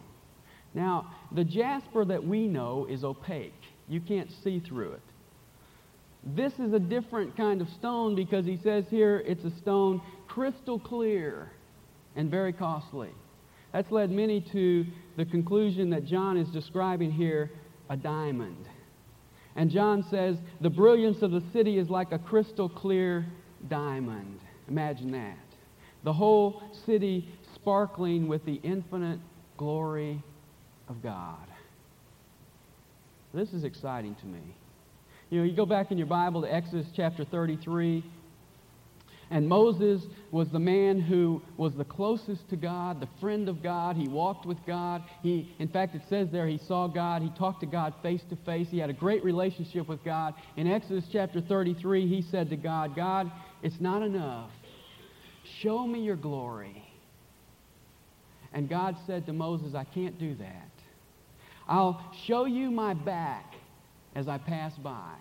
Now, 0.74 1.13
the 1.31 1.43
jasper 1.43 2.05
that 2.05 2.24
we 2.24 2.48
know 2.48 2.86
is 2.89 3.03
opaque. 3.03 3.53
You 3.88 4.01
can't 4.01 4.30
see 4.44 4.60
through 4.60 4.94
it. 4.94 5.01
This 6.24 6.54
is 6.54 6.74
a 6.74 6.80
different 6.80 7.38
kind 7.38 7.62
of 7.62 7.70
stone 7.70 8.15
because 8.15 8.46
he 8.46 8.58
says 8.63 8.86
here 8.89 9.22
it's 9.27 9.44
a 9.44 9.51
stone 9.62 10.01
crystal 10.27 10.80
clear 10.80 11.51
and 12.15 12.32
very 12.32 12.51
costly. 12.51 13.10
That's 13.72 13.92
led 13.92 14.10
many 14.10 14.42
to 14.54 14.86
the 15.18 15.25
conclusion 15.25 15.89
that 15.92 16.06
John 16.06 16.38
is 16.38 16.48
describing 16.50 17.12
here 17.12 17.51
a 17.89 17.98
diamond. 17.98 18.65
And 19.56 19.70
John 19.70 20.04
says 20.10 20.38
the 20.62 20.70
brilliance 20.70 21.22
of 21.22 21.32
the 21.32 21.44
city 21.54 21.77
is 21.77 21.89
like 21.89 22.12
a 22.12 22.20
crystal 22.20 22.70
clear 22.70 23.25
diamond. 23.70 24.39
Imagine 24.68 25.12
that. 25.12 25.38
The 26.04 26.13
whole 26.13 26.63
city 26.86 27.30
sparkling 27.54 28.27
with 28.27 28.44
the 28.46 28.60
infinite 28.63 29.20
glory 29.58 30.22
of 30.89 31.01
God. 31.01 31.48
This 33.36 33.51
is 33.51 33.65
exciting 33.65 34.15
to 34.15 34.25
me. 34.25 34.39
You 35.30 35.39
know, 35.39 35.46
you 35.46 35.54
go 35.54 35.65
back 35.65 35.92
in 35.92 35.98
your 35.98 36.08
Bible 36.08 36.44
to 36.44 36.54
Exodus 36.54 36.88
chapter 36.96 37.25
33, 37.25 38.01
and 39.30 39.50
Moses 39.50 40.04
was 40.32 40.48
the 40.50 40.60
man 40.60 41.01
who 41.01 41.42
was 41.58 41.75
the 41.75 41.84
closest 41.84 42.48
to 42.50 42.56
God, 42.56 43.01
the 43.01 43.10
friend 43.20 43.50
of 43.50 43.62
God. 43.62 43.98
He 43.98 44.08
walked 44.08 44.46
with 44.46 44.60
God. 44.65 45.04
He, 45.22 45.54
in 45.60 45.68
fact, 45.68 45.96
it 45.96 46.04
says 46.08 46.30
there 46.32 46.48
he 46.48 46.60
saw 46.60 46.88
God. 46.88 47.22
He 47.22 47.30
talked 47.32 47.60
to 47.60 47.65
God 47.65 47.94
face 48.01 48.22
to 48.30 48.38
face. 48.46 48.70
He 48.70 48.77
had 48.77 48.89
a 48.89 48.94
great 48.94 49.22
relationship 49.24 49.89
with 49.89 50.01
God. 50.06 50.34
In 50.56 50.72
Exodus 50.72 51.04
chapter 51.12 51.42
33, 51.42 52.08
he 52.08 52.22
said 52.22 52.50
to 52.51 52.56
God, 52.56 52.96
God, 52.96 53.30
it's 53.62 53.82
not 53.82 54.01
enough. 54.01 54.51
Show 55.60 55.86
me 55.86 56.04
your 56.04 56.15
glory. 56.15 56.88
And 58.54 58.70
God 58.70 58.96
said 59.06 59.25
to 59.25 59.34
Moses, 59.34 59.75
I 59.75 59.84
can't 59.84 60.18
do 60.18 60.36
that. 60.36 60.75
I'll 61.67 62.01
show 62.25 62.45
you 62.45 62.72
my 62.72 62.93
back 62.93 63.55
as 64.15 64.27
I 64.27 64.38
pass 64.38 64.75
by. 64.77 65.13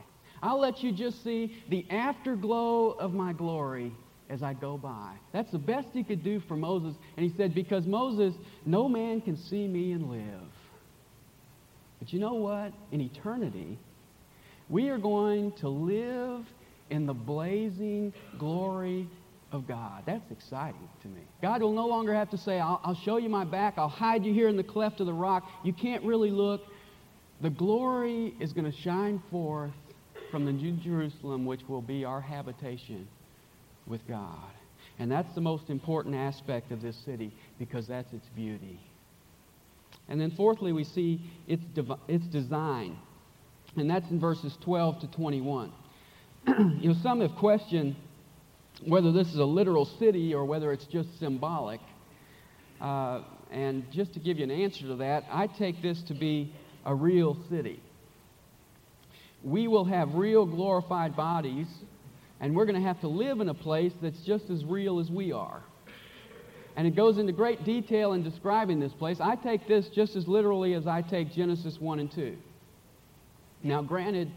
I'll 0.42 0.60
let 0.60 0.82
you 0.82 0.92
just 0.92 1.24
see 1.24 1.56
the 1.70 1.86
afterglow 1.90 2.90
of 2.90 3.14
my 3.14 3.32
glory 3.32 3.92
as 4.28 4.42
I 4.42 4.54
go 4.54 4.76
by. 4.76 5.14
That's 5.32 5.50
the 5.50 5.58
best 5.58 5.88
he 5.92 6.04
could 6.04 6.22
do 6.22 6.40
for 6.40 6.56
Moses. 6.56 6.94
And 7.16 7.28
he 7.28 7.34
said, 7.36 7.54
Because 7.54 7.86
Moses, 7.86 8.34
no 8.66 8.88
man 8.88 9.20
can 9.20 9.36
see 9.36 9.66
me 9.66 9.92
and 9.92 10.10
live. 10.10 10.50
But 11.98 12.12
you 12.12 12.20
know 12.20 12.34
what? 12.34 12.72
In 12.92 13.00
eternity, 13.00 13.78
we 14.68 14.88
are 14.88 14.98
going 14.98 15.52
to 15.52 15.68
live 15.68 16.44
in 16.90 17.06
the 17.06 17.14
blazing 17.14 18.12
glory 18.38 19.08
of 19.54 19.68
God. 19.68 20.02
That's 20.04 20.30
exciting 20.32 20.88
to 21.02 21.08
me. 21.08 21.20
God 21.40 21.62
will 21.62 21.72
no 21.72 21.86
longer 21.86 22.12
have 22.12 22.28
to 22.30 22.38
say, 22.38 22.58
I'll, 22.58 22.80
I'll, 22.82 22.96
show 22.96 23.18
you 23.18 23.28
my 23.28 23.44
back. 23.44 23.74
I'll 23.76 23.88
hide 23.88 24.24
you 24.24 24.34
here 24.34 24.48
in 24.48 24.56
the 24.56 24.64
cleft 24.64 24.98
of 25.00 25.06
the 25.06 25.12
rock. 25.12 25.48
You 25.62 25.72
can't 25.72 26.02
really 26.02 26.32
look. 26.32 26.62
The 27.40 27.50
glory 27.50 28.34
is 28.40 28.52
going 28.52 28.70
to 28.70 28.76
shine 28.76 29.22
forth 29.30 29.70
from 30.30 30.44
the 30.44 30.52
New 30.52 30.72
Jerusalem, 30.72 31.46
which 31.46 31.60
will 31.68 31.82
be 31.82 32.04
our 32.04 32.20
habitation 32.20 33.06
with 33.86 34.06
God. 34.08 34.50
And 34.98 35.10
that's 35.10 35.32
the 35.34 35.40
most 35.40 35.70
important 35.70 36.16
aspect 36.16 36.72
of 36.72 36.82
this 36.82 36.96
city 36.96 37.32
because 37.58 37.86
that's 37.86 38.12
its 38.12 38.28
beauty. 38.34 38.80
And 40.08 40.20
then, 40.20 40.32
fourthly, 40.32 40.72
we 40.72 40.84
see 40.84 41.20
its, 41.46 41.62
its 42.08 42.26
design. 42.26 42.98
And 43.76 43.88
that's 43.88 44.10
in 44.10 44.18
verses 44.18 44.56
12 44.62 45.00
to 45.00 45.06
21. 45.08 45.72
you 46.46 46.88
know, 46.88 46.94
some 47.02 47.20
have 47.20 47.34
questioned 47.36 47.94
whether 48.86 49.12
this 49.12 49.28
is 49.28 49.36
a 49.36 49.44
literal 49.44 49.84
city 49.84 50.34
or 50.34 50.44
whether 50.44 50.72
it's 50.72 50.86
just 50.86 51.18
symbolic. 51.18 51.80
Uh, 52.80 53.22
and 53.50 53.90
just 53.92 54.14
to 54.14 54.20
give 54.20 54.38
you 54.38 54.44
an 54.44 54.50
answer 54.50 54.86
to 54.88 54.96
that, 54.96 55.24
I 55.30 55.46
take 55.46 55.80
this 55.80 56.02
to 56.08 56.14
be 56.14 56.52
a 56.84 56.94
real 56.94 57.36
city. 57.48 57.80
We 59.42 59.68
will 59.68 59.84
have 59.84 60.14
real 60.14 60.46
glorified 60.46 61.16
bodies, 61.16 61.66
and 62.40 62.56
we're 62.56 62.64
going 62.64 62.80
to 62.80 62.86
have 62.86 63.00
to 63.02 63.08
live 63.08 63.40
in 63.40 63.48
a 63.48 63.54
place 63.54 63.92
that's 64.02 64.20
just 64.20 64.50
as 64.50 64.64
real 64.64 64.98
as 65.00 65.10
we 65.10 65.32
are. 65.32 65.62
And 66.76 66.86
it 66.88 66.96
goes 66.96 67.18
into 67.18 67.32
great 67.32 67.64
detail 67.64 68.14
in 68.14 68.24
describing 68.24 68.80
this 68.80 68.92
place. 68.92 69.18
I 69.20 69.36
take 69.36 69.68
this 69.68 69.88
just 69.94 70.16
as 70.16 70.26
literally 70.26 70.74
as 70.74 70.86
I 70.86 71.02
take 71.02 71.32
Genesis 71.32 71.78
1 71.78 72.00
and 72.00 72.10
2. 72.10 72.36
Now, 73.62 73.80
granted, 73.82 74.30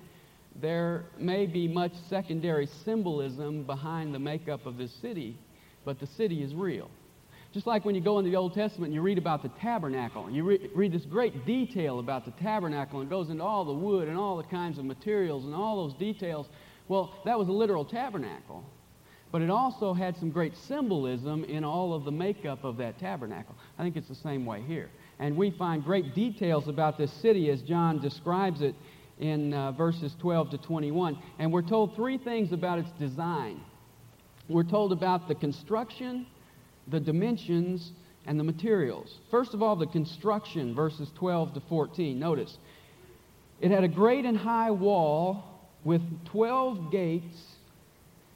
there 0.61 1.05
may 1.17 1.45
be 1.45 1.67
much 1.67 1.93
secondary 2.09 2.67
symbolism 2.83 3.63
behind 3.63 4.13
the 4.13 4.19
makeup 4.19 4.65
of 4.65 4.77
this 4.77 4.91
city, 5.01 5.37
but 5.85 5.99
the 5.99 6.07
city 6.07 6.43
is 6.43 6.53
real. 6.53 6.89
Just 7.53 7.65
like 7.65 7.85
when 7.85 7.95
you 7.95 8.01
go 8.01 8.19
into 8.19 8.29
the 8.29 8.35
Old 8.35 8.53
Testament 8.53 8.87
and 8.87 8.93
you 8.93 9.01
read 9.01 9.17
about 9.17 9.41
the 9.41 9.49
tabernacle, 9.49 10.25
and 10.25 10.35
you 10.35 10.43
re- 10.43 10.69
read 10.75 10.91
this 10.91 11.05
great 11.05 11.45
detail 11.45 11.99
about 11.99 12.25
the 12.25 12.31
tabernacle 12.31 12.99
and 12.99 13.07
it 13.07 13.09
goes 13.09 13.29
into 13.29 13.43
all 13.43 13.65
the 13.65 13.73
wood 13.73 14.07
and 14.07 14.17
all 14.17 14.37
the 14.37 14.43
kinds 14.43 14.77
of 14.77 14.85
materials 14.85 15.45
and 15.45 15.55
all 15.55 15.87
those 15.87 15.97
details. 15.97 16.47
Well, 16.87 17.13
that 17.25 17.37
was 17.39 17.47
a 17.47 17.51
literal 17.51 17.85
tabernacle. 17.85 18.63
But 19.31 19.41
it 19.41 19.49
also 19.49 19.93
had 19.93 20.15
some 20.17 20.29
great 20.29 20.55
symbolism 20.55 21.43
in 21.45 21.63
all 21.63 21.93
of 21.93 22.05
the 22.05 22.11
makeup 22.11 22.63
of 22.63 22.77
that 22.77 22.97
tabernacle. 22.99 23.55
I 23.77 23.83
think 23.83 23.97
it's 23.97 24.07
the 24.07 24.15
same 24.15 24.45
way 24.45 24.61
here. 24.61 24.89
And 25.19 25.35
we 25.35 25.51
find 25.51 25.83
great 25.83 26.15
details 26.15 26.67
about 26.67 26.97
this 26.97 27.11
city 27.11 27.49
as 27.49 27.61
John 27.61 27.99
describes 27.99 28.61
it 28.61 28.75
in 29.19 29.53
uh, 29.53 29.71
verses 29.71 30.15
12 30.19 30.51
to 30.51 30.57
21. 30.57 31.17
And 31.39 31.51
we're 31.51 31.61
told 31.61 31.95
three 31.95 32.17
things 32.17 32.51
about 32.51 32.79
its 32.79 32.91
design. 32.99 33.61
We're 34.47 34.63
told 34.63 34.91
about 34.91 35.27
the 35.27 35.35
construction, 35.35 36.27
the 36.87 36.99
dimensions, 36.99 37.91
and 38.25 38.39
the 38.39 38.43
materials. 38.43 39.19
First 39.31 39.53
of 39.53 39.63
all, 39.63 39.75
the 39.75 39.87
construction, 39.87 40.75
verses 40.75 41.09
12 41.15 41.55
to 41.55 41.61
14. 41.61 42.19
Notice, 42.19 42.57
it 43.59 43.71
had 43.71 43.83
a 43.83 43.87
great 43.87 44.25
and 44.25 44.37
high 44.37 44.71
wall 44.71 45.43
with 45.83 46.01
12 46.25 46.91
gates, 46.91 47.37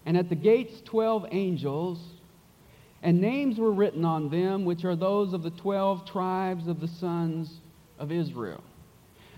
and 0.05 0.17
at 0.17 0.29
the 0.29 0.35
gates 0.35 0.81
12 0.85 1.27
angels, 1.31 1.99
and 3.03 3.19
names 3.19 3.57
were 3.57 3.71
written 3.71 4.05
on 4.05 4.29
them, 4.29 4.65
which 4.65 4.85
are 4.85 4.95
those 4.95 5.33
of 5.33 5.43
the 5.43 5.51
12 5.51 6.05
tribes 6.05 6.67
of 6.67 6.79
the 6.79 6.87
sons 6.87 7.51
of 7.99 8.11
Israel. 8.11 8.63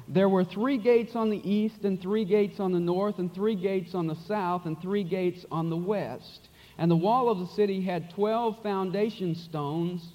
There 0.07 0.27
were 0.27 0.43
three 0.43 0.77
gates 0.77 1.15
on 1.15 1.29
the 1.29 1.49
east, 1.49 1.83
and 1.85 2.01
three 2.01 2.25
gates 2.25 2.59
on 2.59 2.71
the 2.71 2.79
north, 2.79 3.19
and 3.19 3.33
three 3.33 3.55
gates 3.55 3.95
on 3.95 4.07
the 4.07 4.15
south, 4.15 4.65
and 4.65 4.79
three 4.81 5.03
gates 5.03 5.45
on 5.51 5.69
the 5.69 5.77
west. 5.77 6.49
And 6.77 6.89
the 6.91 6.95
wall 6.95 7.29
of 7.29 7.39
the 7.39 7.47
city 7.47 7.81
had 7.81 8.09
12 8.11 8.61
foundation 8.61 9.35
stones, 9.35 10.05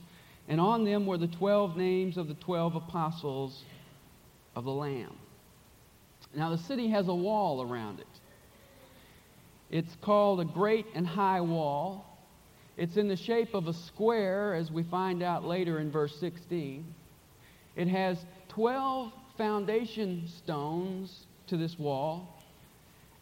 and 0.48 0.60
on 0.60 0.84
them 0.84 1.06
were 1.06 1.18
the 1.18 1.28
12 1.28 1.76
names 1.76 2.16
of 2.16 2.28
the 2.28 2.34
12 2.34 2.76
apostles 2.76 3.62
of 4.54 4.64
the 4.64 4.72
Lamb. 4.72 5.16
Now, 6.34 6.50
the 6.50 6.58
city 6.58 6.88
has 6.88 7.08
a 7.08 7.14
wall 7.14 7.62
around 7.62 8.00
it. 8.00 8.06
It's 9.70 9.96
called 10.02 10.40
a 10.40 10.44
great 10.44 10.86
and 10.94 11.06
high 11.06 11.40
wall. 11.40 12.04
It's 12.76 12.96
in 12.96 13.08
the 13.08 13.16
shape 13.16 13.54
of 13.54 13.66
a 13.66 13.72
square, 13.72 14.54
as 14.54 14.70
we 14.70 14.82
find 14.82 15.22
out 15.22 15.44
later 15.44 15.78
in 15.78 15.90
verse 15.90 16.14
16. 16.20 16.94
It 17.76 17.88
has 17.88 18.18
12 18.48 19.12
foundation 19.38 20.28
stones 20.44 21.26
to 21.46 21.56
this 21.56 21.78
wall, 21.78 22.42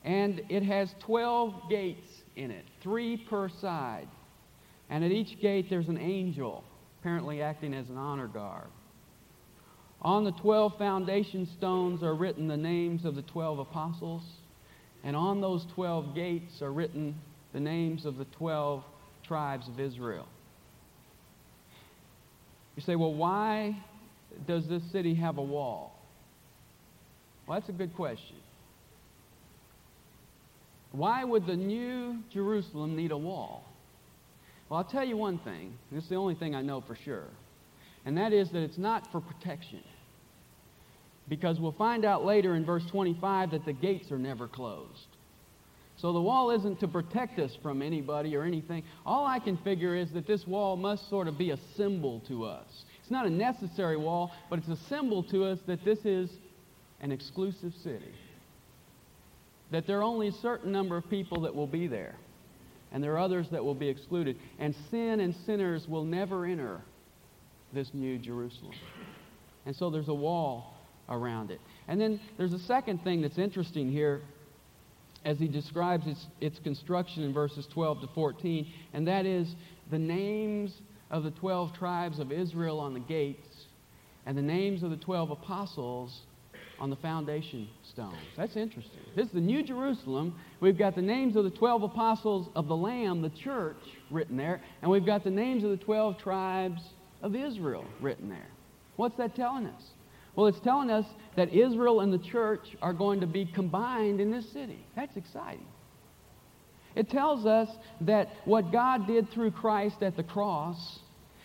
and 0.05 0.41
it 0.49 0.63
has 0.63 0.93
12 1.01 1.71
gates 1.71 2.09
in 2.35 2.51
it, 2.51 2.65
three 2.83 3.17
per 3.17 3.49
side. 3.49 4.09
And 4.91 5.05
at 5.05 5.13
each 5.13 5.41
gate 5.41 5.67
there's 5.71 5.89
an 5.89 5.99
angel, 5.99 6.65
apparently 7.01 7.43
acting 7.43 7.75
as 7.75 7.89
an 7.89 7.99
honor 7.99 8.27
guard. 8.27 8.69
On 10.03 10.25
the 10.25 10.33
12 10.33 10.79
foundation 10.79 11.47
stones 11.59 12.03
are 12.03 12.15
written 12.15 12.49
the 12.49 12.57
names 12.57 13.05
of 13.05 13.15
the 13.15 13.23
12 13.23 13.61
apostles, 13.61 14.23
and 15.05 15.17
on 15.17 15.41
those 15.41 15.65
12 15.75 16.15
gates 16.15 16.63
are 16.63 16.73
written 16.73 17.15
the 17.53 17.61
names 17.61 18.05
of 18.05 18.17
the 18.17 18.27
12 18.27 18.83
tribes 19.27 19.69
of 19.69 19.81
Israel. 19.81 20.27
You 22.77 22.83
say, 22.83 22.95
well, 22.95 23.15
why 23.15 23.83
does 24.47 24.69
this 24.69 24.83
city 24.93 25.15
have 25.15 25.39
a 25.39 25.43
wall? 25.43 25.96
Well, 27.47 27.59
that's 27.59 27.69
a 27.69 27.73
good 27.73 27.95
question. 27.95 28.37
Why 30.93 31.25
would 31.25 31.47
the 31.47 31.57
new 31.57 32.19
Jerusalem 32.33 32.97
need 32.97 33.11
a 33.11 33.19
wall? 33.19 33.65
Well, 34.69 34.79
I'll 34.79 34.85
tell 34.85 35.05
you 35.05 35.17
one 35.17 35.39
thing. 35.39 35.75
This 35.93 36.05
is 36.05 36.09
the 36.09 36.17
only 36.17 36.35
thing 36.35 36.55
I 36.55 36.63
know 36.63 36.81
for 36.81 36.97
sure. 36.97 37.29
And 38.05 38.17
that 38.19 38.33
is 38.33 38.51
that 38.51 38.63
it's 38.63 38.79
not 38.79 39.11
for 39.13 39.21
protection. 39.21 39.83
Because 41.29 41.61
we'll 41.61 41.73
find 41.73 42.05
out 42.05 42.25
later 42.25 42.55
in 42.55 42.65
verse 42.65 42.85
25 42.87 43.51
that 43.51 43.65
the 43.65 43.73
gates 43.73 44.11
are 44.11 44.19
never 44.19 44.49
closed. 44.49 45.07
So 45.99 46.13
the 46.13 46.21
wall 46.21 46.51
isn't 46.51 46.81
to 46.81 46.89
protect 46.89 47.39
us 47.39 47.57
from 47.63 47.81
anybody 47.83 48.37
or 48.37 48.45
anything. 48.45 48.85
All 49.05 49.27
I 49.27 49.39
can 49.39 49.57
figure 49.59 49.95
is 49.95 50.11
that 50.13 50.27
this 50.27 50.47
wall 50.47 50.77
must 50.77 51.09
sort 51.09 51.27
of 51.27 51.39
be 51.39 51.51
a 51.51 51.59
symbol 51.77 52.21
to 52.29 52.45
us. 52.45 52.85
It's 53.01 53.11
not 53.11 53.27
a 53.27 53.31
necessary 53.31 53.97
wall, 53.97 54.33
but 54.51 54.59
it's 54.59 54.69
a 54.69 54.77
symbol 54.89 55.23
to 55.25 55.45
us 55.45 55.59
that 55.67 55.85
this 55.85 56.05
is 56.05 56.31
an 57.01 57.13
exclusive 57.13 57.73
city. 57.83 58.15
That 59.71 59.87
there 59.87 59.99
are 59.99 60.03
only 60.03 60.29
a 60.29 60.33
certain 60.33 60.73
number 60.73 60.97
of 60.97 61.09
people 61.11 61.41
that 61.43 61.55
will 61.55 61.67
be 61.67 61.87
there, 61.87 62.15
and 62.93 63.03
there 63.03 63.15
are 63.15 63.19
others 63.19 63.47
that 63.51 63.65
will 63.65 63.75
be 63.75 63.89
excluded. 63.89 64.37
And 64.59 64.75
sin 64.91 65.21
and 65.21 65.35
sinners 65.45 65.87
will 65.89 66.05
never 66.05 66.45
enter 66.45 66.81
this 67.73 67.91
new 67.93 68.19
Jerusalem. 68.19 68.75
And 69.67 69.75
so 69.75 69.91
there's 69.91 70.09
a 70.09 70.15
wall 70.15 70.75
around 71.09 71.51
it. 71.51 71.61
And 71.89 72.01
then 72.01 72.21
there's 72.39 72.53
a 72.53 72.59
second 72.61 73.03
thing 73.03 73.23
that's 73.23 73.39
interesting 73.39 73.91
here 73.91 74.23
as 75.25 75.39
he 75.39 75.49
describes 75.49 76.07
its, 76.07 76.27
its 76.41 76.59
construction 76.61 77.25
in 77.25 77.33
verses 77.33 77.67
12 77.73 78.03
to 78.03 78.07
14, 78.15 78.67
and 78.95 79.09
that 79.09 79.27
is 79.27 79.53
the 79.91 79.99
names 79.99 80.73
of 81.11 81.25
the 81.25 81.33
12 81.33 81.75
tribes 81.75 82.21
of 82.21 82.31
Israel 82.31 82.79
on 82.79 82.95
the 82.95 83.01
gates 83.01 83.67
and 84.25 84.37
the 84.37 84.43
names 84.43 84.83
of 84.83 84.91
the 84.91 84.97
12 84.97 85.31
apostles 85.31 86.21
on 86.79 86.91
the 86.91 86.97
foundation 86.97 87.69
stones. 87.83 88.17
That's 88.37 88.57
interesting. 88.57 89.01
This 89.15 89.27
is 89.27 89.33
the 89.33 89.41
New 89.41 89.63
Jerusalem. 89.63 90.39
We've 90.61 90.79
got 90.79 90.95
the 90.95 91.03
names 91.03 91.37
of 91.37 91.45
the 91.45 91.51
12 91.51 91.85
apostles 91.85 92.49
of 92.55 92.69
the 92.69 92.77
Lamb, 92.77 93.23
the 93.23 93.31
church, 93.31 93.77
written 94.11 94.37
there, 94.37 94.61
and 94.83 94.91
we've 94.91 95.07
got 95.07 95.25
the 95.25 95.31
names 95.31 95.65
of 95.65 95.71
the 95.71 95.77
12 95.79 96.19
tribes 96.19 96.83
of 97.23 97.35
Israel 97.35 97.85
written 98.01 98.29
there. 98.29 98.49
What's 98.97 99.17
that 99.17 99.35
telling 99.35 99.67
us? 99.67 99.83
Well, 100.35 100.47
it's 100.47 100.61
telling 100.61 100.91
us 100.91 101.07
that 101.37 101.53
Israel 101.55 102.01
and 102.01 102.13
the 102.13 102.19
church 102.19 102.77
are 102.83 102.93
going 102.93 103.21
to 103.21 103.27
be 103.27 103.47
combined 103.47 104.21
in 104.21 104.31
this 104.31 104.51
city. 104.53 104.85
That's 104.95 105.17
exciting. 105.17 105.67
It 106.95 107.11
tells 107.11 107.47
us 107.47 107.69
that 108.03 108.29
what 108.45 108.73
God 108.73 109.07
did 109.07 109.31
through 109.31 109.53
Christ 109.53 110.03
at 110.03 110.17
the 110.17 110.23
cross, 110.23 110.99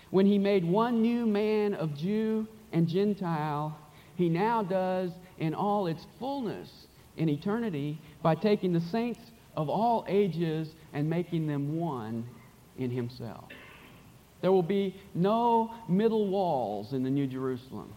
when 0.09 0.25
he 0.25 0.37
made 0.37 0.65
one 0.65 1.01
new 1.01 1.25
man 1.25 1.73
of 1.73 1.95
Jew 1.95 2.47
and 2.73 2.87
Gentile, 2.87 3.77
he 4.15 4.29
now 4.29 4.61
does 4.61 5.11
in 5.41 5.55
all 5.55 5.87
its 5.87 6.05
fullness 6.19 6.69
in 7.17 7.27
eternity 7.27 7.99
by 8.21 8.35
taking 8.35 8.71
the 8.71 8.79
saints 8.79 9.19
of 9.57 9.69
all 9.69 10.05
ages 10.07 10.69
and 10.93 11.09
making 11.09 11.47
them 11.47 11.77
one 11.77 12.25
in 12.77 12.89
himself. 12.89 13.49
There 14.41 14.51
will 14.51 14.63
be 14.63 14.95
no 15.13 15.73
middle 15.89 16.29
walls 16.29 16.93
in 16.93 17.03
the 17.03 17.09
New 17.09 17.27
Jerusalem. 17.27 17.93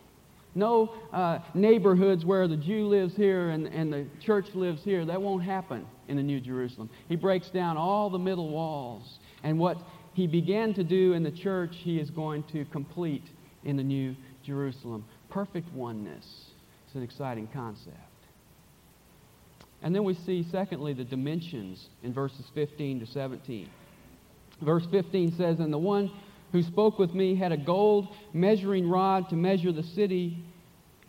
No 0.55 0.93
uh, 1.13 1.41
neighborhoods 1.53 2.25
where 2.25 2.49
the 2.49 2.57
Jew 2.57 2.87
lives 2.87 3.15
here 3.15 3.51
and, 3.51 3.67
and 3.67 3.93
the 3.93 4.07
church 4.21 4.47
lives 4.55 4.83
here. 4.83 5.05
That 5.05 5.21
won't 5.21 5.43
happen 5.43 5.87
in 6.09 6.17
the 6.17 6.23
New 6.23 6.41
Jerusalem. 6.41 6.89
He 7.09 7.17
breaks 7.17 7.51
down 7.51 7.77
all 7.77 8.09
the 8.09 8.19
middle 8.19 8.51
walls. 8.51 9.19
And 9.43 9.59
what 9.59 9.79
he 10.15 10.27
began 10.27 10.73
to 10.75 10.85
do 10.85 11.13
in 11.13 11.23
the 11.23 11.31
church, 11.31 11.77
he 11.77 11.99
is 11.99 12.09
going 12.11 12.45
to 12.53 12.65
complete 12.67 13.25
in 13.65 13.77
the 13.77 13.83
New 13.83 14.17
Jerusalem 14.45 15.05
perfect 15.29 15.73
oneness. 15.73 16.54
It's 16.95 16.99
an 16.99 17.03
exciting 17.03 17.49
concept. 17.53 17.97
And 19.83 19.93
then 19.93 20.05
we 20.05 20.15
see, 20.15 20.47
secondly, 20.53 20.93
the 20.93 21.03
dimensions 21.03 21.89
in 22.05 22.15
verses 22.15 22.45
15 22.55 23.01
to 23.01 23.07
17. 23.07 23.69
Verse 24.63 24.87
15 24.93 25.37
says, 25.37 25.59
And 25.59 25.73
the 25.73 25.79
one 25.79 26.09
who 26.53 26.63
spoke 26.63 27.01
with 27.01 27.13
me 27.13 27.35
had 27.35 27.51
a 27.51 27.57
gold 27.57 28.15
measuring 28.33 28.89
rod 28.89 29.29
to 29.31 29.35
measure 29.35 29.73
the 29.73 29.83
city 29.83 30.39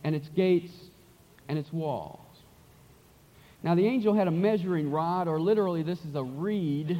and 0.03 0.15
its 0.15 0.27
gates 0.29 0.71
and 1.49 1.59
its 1.59 1.71
walls. 1.71 2.19
Now, 3.61 3.75
the 3.75 3.85
angel 3.85 4.15
had 4.15 4.27
a 4.27 4.31
measuring 4.31 4.89
rod, 4.89 5.27
or 5.27 5.39
literally, 5.39 5.83
this 5.83 6.03
is 6.03 6.15
a 6.15 6.23
reed. 6.23 6.99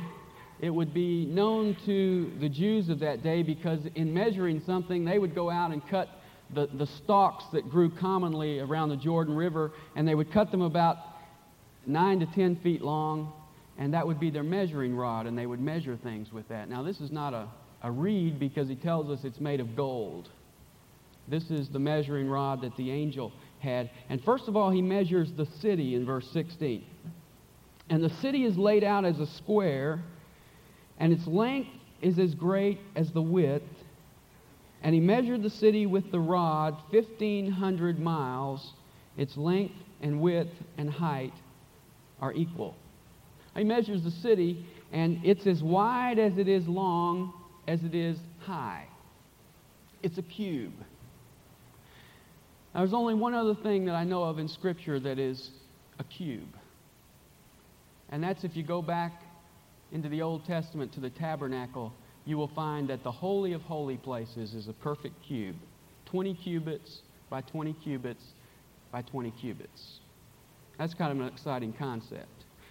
It 0.59 0.69
would 0.69 0.93
be 0.93 1.25
known 1.25 1.75
to 1.87 2.31
the 2.39 2.49
Jews 2.49 2.89
of 2.89 2.99
that 2.99 3.23
day 3.23 3.41
because 3.41 3.79
in 3.95 4.13
measuring 4.13 4.61
something, 4.63 5.05
they 5.05 5.17
would 5.17 5.33
go 5.33 5.49
out 5.49 5.71
and 5.71 5.81
cut 5.89 6.07
the, 6.53 6.67
the 6.67 6.85
stalks 6.85 7.45
that 7.53 7.69
grew 7.69 7.89
commonly 7.89 8.59
around 8.59 8.89
the 8.89 8.97
Jordan 8.97 9.35
River, 9.35 9.71
and 9.95 10.07
they 10.07 10.15
would 10.15 10.31
cut 10.31 10.51
them 10.51 10.61
about 10.61 10.97
9 11.85 12.19
to 12.19 12.25
10 12.27 12.57
feet 12.57 12.81
long, 12.81 13.31
and 13.77 13.93
that 13.93 14.05
would 14.05 14.19
be 14.19 14.29
their 14.29 14.43
measuring 14.43 14.95
rod, 14.95 15.25
and 15.25 15.37
they 15.37 15.45
would 15.45 15.59
measure 15.59 15.97
things 15.97 16.31
with 16.31 16.47
that. 16.49 16.69
Now, 16.69 16.83
this 16.83 17.01
is 17.01 17.11
not 17.11 17.33
a, 17.33 17.47
a 17.83 17.91
reed 17.91 18.39
because 18.39 18.67
he 18.67 18.75
tells 18.75 19.09
us 19.09 19.25
it's 19.25 19.39
made 19.39 19.59
of 19.59 19.75
gold. 19.75 20.29
This 21.27 21.49
is 21.49 21.69
the 21.69 21.79
measuring 21.79 22.29
rod 22.29 22.61
that 22.61 22.75
the 22.77 22.91
angel 22.91 23.31
had. 23.59 23.89
And 24.09 24.23
first 24.23 24.47
of 24.47 24.55
all, 24.55 24.69
he 24.69 24.81
measures 24.81 25.31
the 25.33 25.47
city 25.59 25.95
in 25.95 26.05
verse 26.05 26.29
16. 26.31 26.83
And 27.89 28.03
the 28.03 28.09
city 28.21 28.45
is 28.45 28.57
laid 28.57 28.83
out 28.83 29.05
as 29.05 29.19
a 29.19 29.27
square, 29.27 30.03
and 30.99 31.11
its 31.11 31.25
length 31.27 31.69
is 32.01 32.19
as 32.19 32.33
great 32.35 32.79
as 32.95 33.11
the 33.11 33.21
width, 33.21 33.63
and 34.83 34.93
he 34.93 34.99
measured 34.99 35.41
the 35.41 35.49
city 35.49 35.85
with 35.85 36.11
the 36.11 36.19
rod 36.19 36.75
1,500 36.91 37.99
miles, 37.99 38.73
its 39.17 39.35
length 39.37 39.75
and 40.01 40.19
width 40.21 40.53
and 40.77 40.89
height 40.89 41.33
are 42.21 42.33
equal. 42.33 42.75
He 43.55 43.63
measures 43.63 44.03
the 44.03 44.11
city, 44.11 44.65
and 44.91 45.19
it's 45.23 45.47
as 45.47 45.63
wide 45.63 46.19
as 46.19 46.37
it 46.37 46.47
is 46.47 46.67
long 46.67 47.33
as 47.67 47.83
it 47.83 47.95
is 47.95 48.17
high. 48.39 48.85
It's 50.03 50.17
a 50.17 50.23
cube. 50.23 50.73
Now, 52.73 52.81
there's 52.81 52.93
only 52.93 53.13
one 53.13 53.33
other 53.33 53.55
thing 53.55 53.85
that 53.85 53.95
I 53.95 54.03
know 54.03 54.23
of 54.23 54.37
in 54.37 54.47
Scripture 54.47 54.99
that 54.99 55.17
is 55.17 55.51
a 55.97 56.03
cube. 56.03 56.53
And 58.09 58.21
that's 58.21 58.43
if 58.43 58.55
you 58.55 58.63
go 58.63 58.81
back 58.81 59.23
into 59.91 60.09
the 60.09 60.21
Old 60.21 60.45
Testament 60.45 60.91
to 60.93 60.99
the 60.99 61.09
tabernacle, 61.09 61.93
you 62.25 62.37
will 62.37 62.49
find 62.49 62.89
that 62.89 63.03
the 63.03 63.11
Holy 63.11 63.53
of 63.53 63.61
Holy 63.61 63.97
Places 63.97 64.53
is 64.53 64.67
a 64.67 64.73
perfect 64.73 65.15
cube 65.27 65.55
20 66.05 66.33
cubits 66.35 67.01
by 67.29 67.41
20 67.41 67.73
cubits 67.83 68.23
by 68.91 69.01
20 69.01 69.31
cubits. 69.41 69.99
That's 70.77 70.93
kind 70.93 71.11
of 71.11 71.19
an 71.19 71.31
exciting 71.31 71.73
concept. 71.73 72.27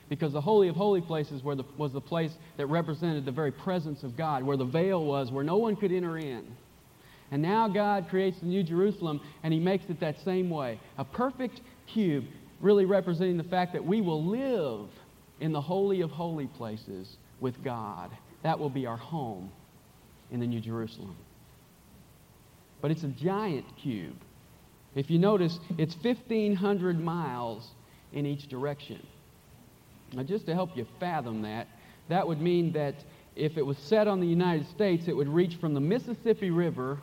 Because 0.09 0.33
the 0.33 0.41
Holy 0.41 0.69
of 0.69 0.77
Holy 0.77 1.01
Places 1.01 1.43
the, 1.43 1.65
was 1.79 1.93
the 1.93 2.01
place 2.01 2.33
that 2.57 2.67
represented 2.67 3.25
the 3.25 3.33
very 3.33 3.51
presence 3.51 4.03
of 4.03 4.17
God, 4.17 4.43
where 4.43 4.57
the 4.57 4.65
veil 4.65 5.05
was, 5.05 5.31
where 5.31 5.45
no 5.45 5.57
one 5.57 5.77
could 5.77 5.93
enter 5.93 6.19
in. 6.19 6.45
And 7.31 7.43
now 7.43 7.69
God 7.69 8.09
creates 8.11 8.39
the 8.41 8.47
New 8.47 8.63
Jerusalem, 8.63 9.21
and 9.43 9.53
He 9.53 9.59
makes 9.59 9.85
it 9.89 9.99
that 10.01 10.17
same 10.25 10.51
way. 10.51 10.79
A 10.99 11.05
perfect 11.05 11.61
cube, 11.87 12.25
really 12.61 12.85
representing 12.85 13.39
the 13.39 13.45
fact 13.45 13.73
that 13.73 13.85
we 13.85 14.01
will 14.01 14.25
live 14.25 14.89
in 15.41 15.53
the 15.53 15.61
Holy 15.61 16.03
of 16.03 16.11
Holy 16.11 16.47
Places 16.47 17.17
with 17.41 17.63
God. 17.65 18.11
That 18.45 18.59
will 18.59 18.71
be 18.71 18.87
our 18.87 18.99
home 18.99 19.51
in 20.31 20.39
the 20.39 20.47
New 20.47 20.61
Jerusalem. 20.61 21.17
But 22.83 22.91
it's 22.91 23.03
a 23.03 23.09
giant 23.09 23.65
cube. 23.79 24.17
If 24.95 25.11
you 25.11 25.19
notice, 25.19 25.59
it's 25.79 25.97
1,500 25.97 27.03
miles 27.03 27.67
in 28.13 28.27
each 28.27 28.47
direction. 28.47 29.05
Now, 30.13 30.23
just 30.23 30.45
to 30.47 30.55
help 30.55 30.77
you 30.77 30.87
fathom 31.01 31.41
that, 31.43 31.67
that 32.09 32.29
would 32.29 32.41
mean 32.41 32.73
that 32.73 32.95
if 33.35 33.57
it 33.57 33.63
was 33.65 33.79
set 33.79 34.07
on 34.07 34.21
the 34.21 34.27
United 34.27 34.69
States, 34.69 35.09
it 35.09 35.17
would 35.17 35.29
reach 35.29 35.57
from 35.57 35.73
the 35.73 35.81
Mississippi 35.81 36.51
River 36.51 36.99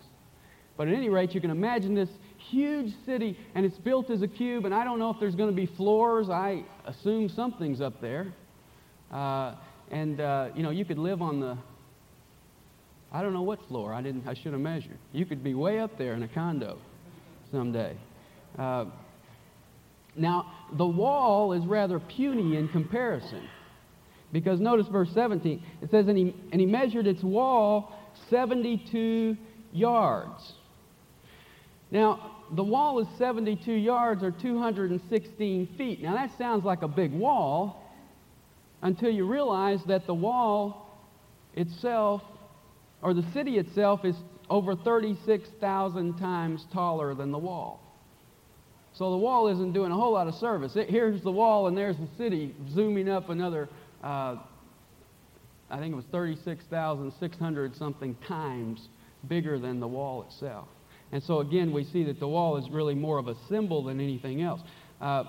But 0.78 0.88
at 0.88 0.94
any 0.94 1.10
rate, 1.10 1.34
you 1.34 1.42
can 1.42 1.52
imagine 1.52 1.94
this 1.94 2.10
huge 2.50 2.94
city, 3.06 3.38
and 3.56 3.66
it's 3.66 3.78
built 3.78 4.10
as 4.10 4.22
a 4.22 4.28
cube, 4.28 4.66
and 4.66 4.74
I 4.74 4.84
don't 4.84 5.00
know 5.00 5.10
if 5.10 5.18
there's 5.20 5.36
going 5.36 5.50
to 5.50 5.56
be 5.56 5.66
floors. 5.66 6.30
I 6.30 6.64
assume 6.86 7.30
something's 7.30 7.82
up 7.82 8.02
there. 8.02 8.34
Uh, 9.12 9.56
and, 9.92 10.22
uh, 10.22 10.50
you 10.56 10.64
know, 10.64 10.70
you 10.70 10.86
could 10.86 10.98
live 10.98 11.22
on 11.22 11.40
the, 11.40 11.58
I 13.12 13.22
don't 13.22 13.34
know 13.34 13.42
what 13.42 13.60
floor. 13.68 13.94
I 13.94 14.02
didn't, 14.02 14.28
I 14.28 14.34
should 14.34 14.54
have 14.54 14.62
measured. 14.62 14.98
You 15.12 15.26
could 15.26 15.44
be 15.44 15.54
way 15.54 15.80
up 15.80 15.98
there 15.98 16.14
in 16.14 16.24
a 16.24 16.28
condo 16.28 16.78
someday. 17.52 17.98
Uh, 18.58 18.86
now, 20.16 20.52
the 20.74 20.88
wall 20.88 21.54
is 21.54 21.66
rather 21.66 22.00
puny 22.00 22.58
in 22.58 22.70
comparison. 22.70 23.48
Because 24.32 24.60
notice 24.62 24.88
verse 24.88 25.10
17. 25.14 25.62
It 25.82 25.92
says, 25.92 26.08
and 26.08 26.18
he, 26.18 26.34
and 26.52 26.62
he 26.62 26.66
measured 26.66 27.06
its 27.06 27.22
wall 27.22 27.94
72 28.32 29.38
yards. 29.72 30.54
Now, 31.92 32.38
the 32.54 32.64
wall 32.64 33.00
is 33.00 33.08
72 33.18 33.72
yards 33.72 34.24
or 34.24 34.32
216 34.32 35.68
feet. 35.78 36.02
Now, 36.02 36.16
that 36.16 36.36
sounds 36.38 36.66
like 36.66 36.82
a 36.82 36.88
big 36.88 37.12
wall, 37.12 37.84
until 38.82 39.12
you 39.12 39.28
realize 39.28 39.80
that 39.88 40.08
the 40.08 40.14
wall 40.14 40.90
itself, 41.56 42.24
or 43.04 43.14
the 43.14 43.26
city 43.34 43.60
itself, 43.60 44.04
is 44.06 44.16
over 44.50 44.76
36,000 44.76 46.18
times 46.18 46.66
taller 46.74 47.14
than 47.14 47.32
the 47.32 47.38
wall. 47.38 47.80
So 48.94 49.12
the 49.12 49.18
wall 49.18 49.48
isn't 49.48 49.72
doing 49.72 49.92
a 49.92 49.96
whole 49.96 50.14
lot 50.14 50.28
of 50.28 50.36
service. 50.36 50.76
It, 50.76 50.90
here's 50.90 51.22
the 51.22 51.32
wall, 51.32 51.68
and 51.68 51.78
there's 51.78 51.98
the 51.98 52.10
city 52.18 52.56
zooming 52.74 53.08
up 53.08 53.30
another, 53.30 53.70
uh, 54.04 54.38
I 55.72 55.80
think 55.80 55.94
it 55.94 55.96
was 55.96 56.06
36,600 56.12 57.76
something 57.78 58.16
times 58.28 58.88
bigger 59.28 59.58
than 59.58 59.80
the 59.80 59.88
wall 59.88 60.24
itself. 60.24 60.68
And 61.12 61.24
so 61.24 61.40
again, 61.40 61.72
we 61.72 61.84
see 61.86 62.04
that 62.06 62.20
the 62.20 62.28
wall 62.28 62.58
is 62.58 62.70
really 62.70 62.96
more 62.96 63.18
of 63.18 63.28
a 63.28 63.36
symbol 63.50 63.84
than 63.84 64.00
anything 64.00 64.42
else. 64.42 64.62
Uh, 65.00 65.24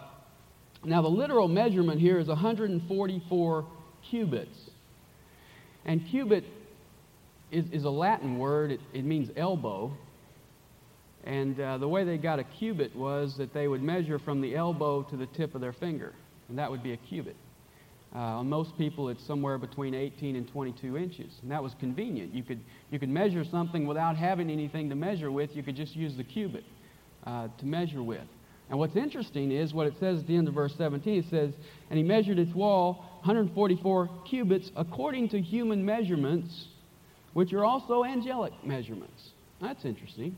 now, 0.85 1.01
the 1.01 1.09
literal 1.09 1.47
measurement 1.47 2.01
here 2.01 2.19
is 2.19 2.27
144 2.27 3.67
cubits. 4.11 4.59
And 5.85 6.05
cubit 6.11 6.45
is, 7.53 7.65
is 7.71 7.85
a 7.85 7.91
Latin 7.91 8.39
word, 8.39 8.73
it, 8.73 8.81
it 8.93 9.05
means 9.05 9.31
elbow. 9.37 9.97
And 11.25 11.61
uh, 11.61 11.79
the 11.79 11.89
way 11.89 12.03
they 12.03 12.19
got 12.19 12.41
a 12.41 12.45
cubit 12.45 12.97
was 12.97 13.37
that 13.39 13.55
they 13.55 13.69
would 13.69 13.83
measure 13.83 14.19
from 14.19 14.41
the 14.41 14.57
elbow 14.57 15.05
to 15.05 15.17
the 15.17 15.27
tip 15.27 15.55
of 15.55 15.61
their 15.61 15.73
finger, 15.73 16.13
and 16.49 16.59
that 16.59 16.69
would 16.69 16.83
be 16.83 16.93
a 16.93 16.97
cubit. 16.97 17.37
Uh, 18.15 18.19
on 18.19 18.49
most 18.49 18.77
people, 18.77 19.09
it's 19.09 19.25
somewhere 19.25 19.57
between 19.57 19.95
18 19.95 20.37
and 20.37 20.47
22 20.47 20.99
inches, 20.99 21.33
and 21.41 21.51
that 21.51 21.63
was 21.63 21.75
convenient. 21.81 22.35
You 22.35 22.43
could, 22.43 22.61
you 22.91 22.99
could 22.99 23.09
measure 23.09 23.43
something 23.43 23.87
without 23.87 24.17
having 24.17 24.51
anything 24.51 24.91
to 24.91 24.95
measure 24.95 25.31
with. 25.31 25.57
You 25.57 25.63
could 25.63 25.77
just 25.77 25.97
use 25.97 26.15
the 26.17 26.25
cubit 26.25 26.65
uh, 27.25 27.49
to 27.59 27.67
measure 27.67 28.03
with. 28.03 28.27
And 28.69 28.79
what's 28.79 28.97
interesting 28.97 29.51
is 29.51 29.73
what 29.73 29.87
it 29.87 29.95
says 29.99 30.21
at 30.21 30.27
the 30.27 30.37
end 30.37 30.47
of 30.49 30.55
verse 30.55 30.75
17. 30.77 31.21
It 31.21 31.31
says, 31.31 31.55
And 31.89 31.97
he 31.97 32.03
measured 32.03 32.39
its 32.39 32.55
wall 32.55 33.21
144 33.25 34.11
cubits 34.29 34.71
according 34.77 35.31
to 35.31 35.41
human 35.41 35.85
measurements, 35.85 36.69
which 37.33 37.53
are 37.53 37.65
also 37.65 38.05
angelic 38.05 38.53
measurements. 38.65 39.31
That's 39.61 39.85
interesting. 39.85 40.37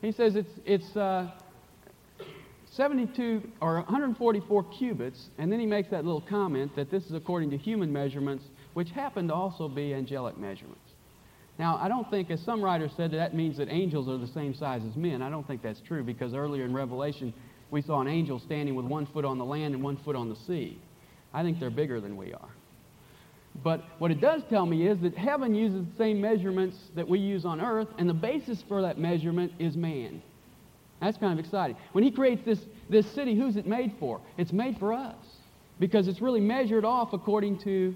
He 0.00 0.12
says 0.12 0.36
it's, 0.36 0.50
it's 0.64 0.96
uh, 0.96 1.30
72 2.76 3.42
or 3.60 3.76
144 3.76 4.64
cubits, 4.64 5.28
and 5.38 5.50
then 5.50 5.60
he 5.60 5.66
makes 5.66 5.90
that 5.90 6.04
little 6.04 6.20
comment 6.20 6.74
that 6.76 6.90
this 6.90 7.04
is 7.04 7.12
according 7.12 7.50
to 7.50 7.56
human 7.56 7.92
measurements, 7.92 8.44
which 8.74 8.90
happen 8.90 9.28
to 9.28 9.34
also 9.34 9.68
be 9.68 9.94
angelic 9.94 10.36
measurements. 10.38 10.80
Now, 11.58 11.78
I 11.80 11.86
don't 11.86 12.10
think, 12.10 12.30
as 12.30 12.40
some 12.40 12.62
writers 12.62 12.90
said, 12.96 13.12
that, 13.12 13.18
that 13.18 13.34
means 13.34 13.58
that 13.58 13.68
angels 13.70 14.08
are 14.08 14.18
the 14.18 14.32
same 14.32 14.54
size 14.54 14.82
as 14.88 14.96
men. 14.96 15.22
I 15.22 15.30
don't 15.30 15.46
think 15.46 15.62
that's 15.62 15.80
true 15.80 16.02
because 16.02 16.34
earlier 16.34 16.64
in 16.64 16.74
Revelation, 16.74 17.32
we 17.70 17.80
saw 17.80 18.00
an 18.00 18.08
angel 18.08 18.40
standing 18.40 18.74
with 18.74 18.86
one 18.86 19.06
foot 19.06 19.24
on 19.24 19.38
the 19.38 19.44
land 19.44 19.74
and 19.74 19.82
one 19.82 19.96
foot 19.98 20.16
on 20.16 20.28
the 20.28 20.36
sea. 20.46 20.80
I 21.32 21.42
think 21.42 21.60
they're 21.60 21.70
bigger 21.70 22.00
than 22.00 22.16
we 22.16 22.32
are. 22.32 22.48
But 23.62 23.84
what 23.98 24.10
it 24.10 24.20
does 24.20 24.42
tell 24.50 24.66
me 24.66 24.88
is 24.88 24.98
that 25.00 25.16
heaven 25.16 25.54
uses 25.54 25.86
the 25.86 25.96
same 25.96 26.20
measurements 26.20 26.76
that 26.96 27.08
we 27.08 27.20
use 27.20 27.44
on 27.44 27.60
earth, 27.60 27.88
and 27.98 28.08
the 28.08 28.14
basis 28.14 28.64
for 28.66 28.82
that 28.82 28.98
measurement 28.98 29.52
is 29.60 29.76
man. 29.76 30.22
That's 31.04 31.18
kind 31.18 31.38
of 31.38 31.44
exciting. 31.44 31.76
When 31.92 32.02
he 32.02 32.10
creates 32.10 32.42
this, 32.46 32.58
this 32.88 33.06
city, 33.12 33.36
who's 33.36 33.56
it 33.56 33.66
made 33.66 33.92
for? 34.00 34.22
It's 34.38 34.52
made 34.52 34.78
for 34.78 34.94
us 34.94 35.16
because 35.78 36.08
it's 36.08 36.22
really 36.22 36.40
measured 36.40 36.84
off 36.84 37.12
according 37.12 37.58
to 37.58 37.94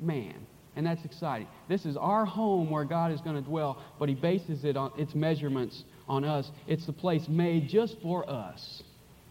man. 0.00 0.46
And 0.74 0.86
that's 0.86 1.04
exciting. 1.04 1.46
This 1.68 1.84
is 1.84 1.94
our 1.98 2.24
home 2.24 2.70
where 2.70 2.86
God 2.86 3.12
is 3.12 3.20
going 3.20 3.36
to 3.36 3.42
dwell, 3.42 3.82
but 3.98 4.08
He 4.08 4.14
bases 4.14 4.64
it 4.64 4.78
on 4.78 4.92
its 4.96 5.14
measurements 5.14 5.84
on 6.08 6.24
us. 6.24 6.50
It's 6.66 6.86
the 6.86 6.94
place 6.94 7.28
made 7.28 7.68
just 7.68 8.00
for 8.00 8.28
us. 8.28 8.82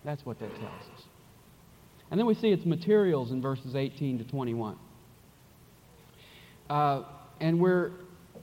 That's 0.05 0.23
what 0.23 0.39
that 0.39 0.51
tells 0.51 0.83
us. 0.95 1.03
And 2.11 2.19
then 2.19 2.27
we 2.27 2.35
see 2.35 2.49
its 2.49 2.65
materials 2.65 3.31
in 3.31 3.41
verses 3.41 3.75
18 3.75 4.19
to 4.19 4.25
21. 4.25 4.77
Uh, 6.69 7.03
and 7.39 7.59
we're 7.59 7.93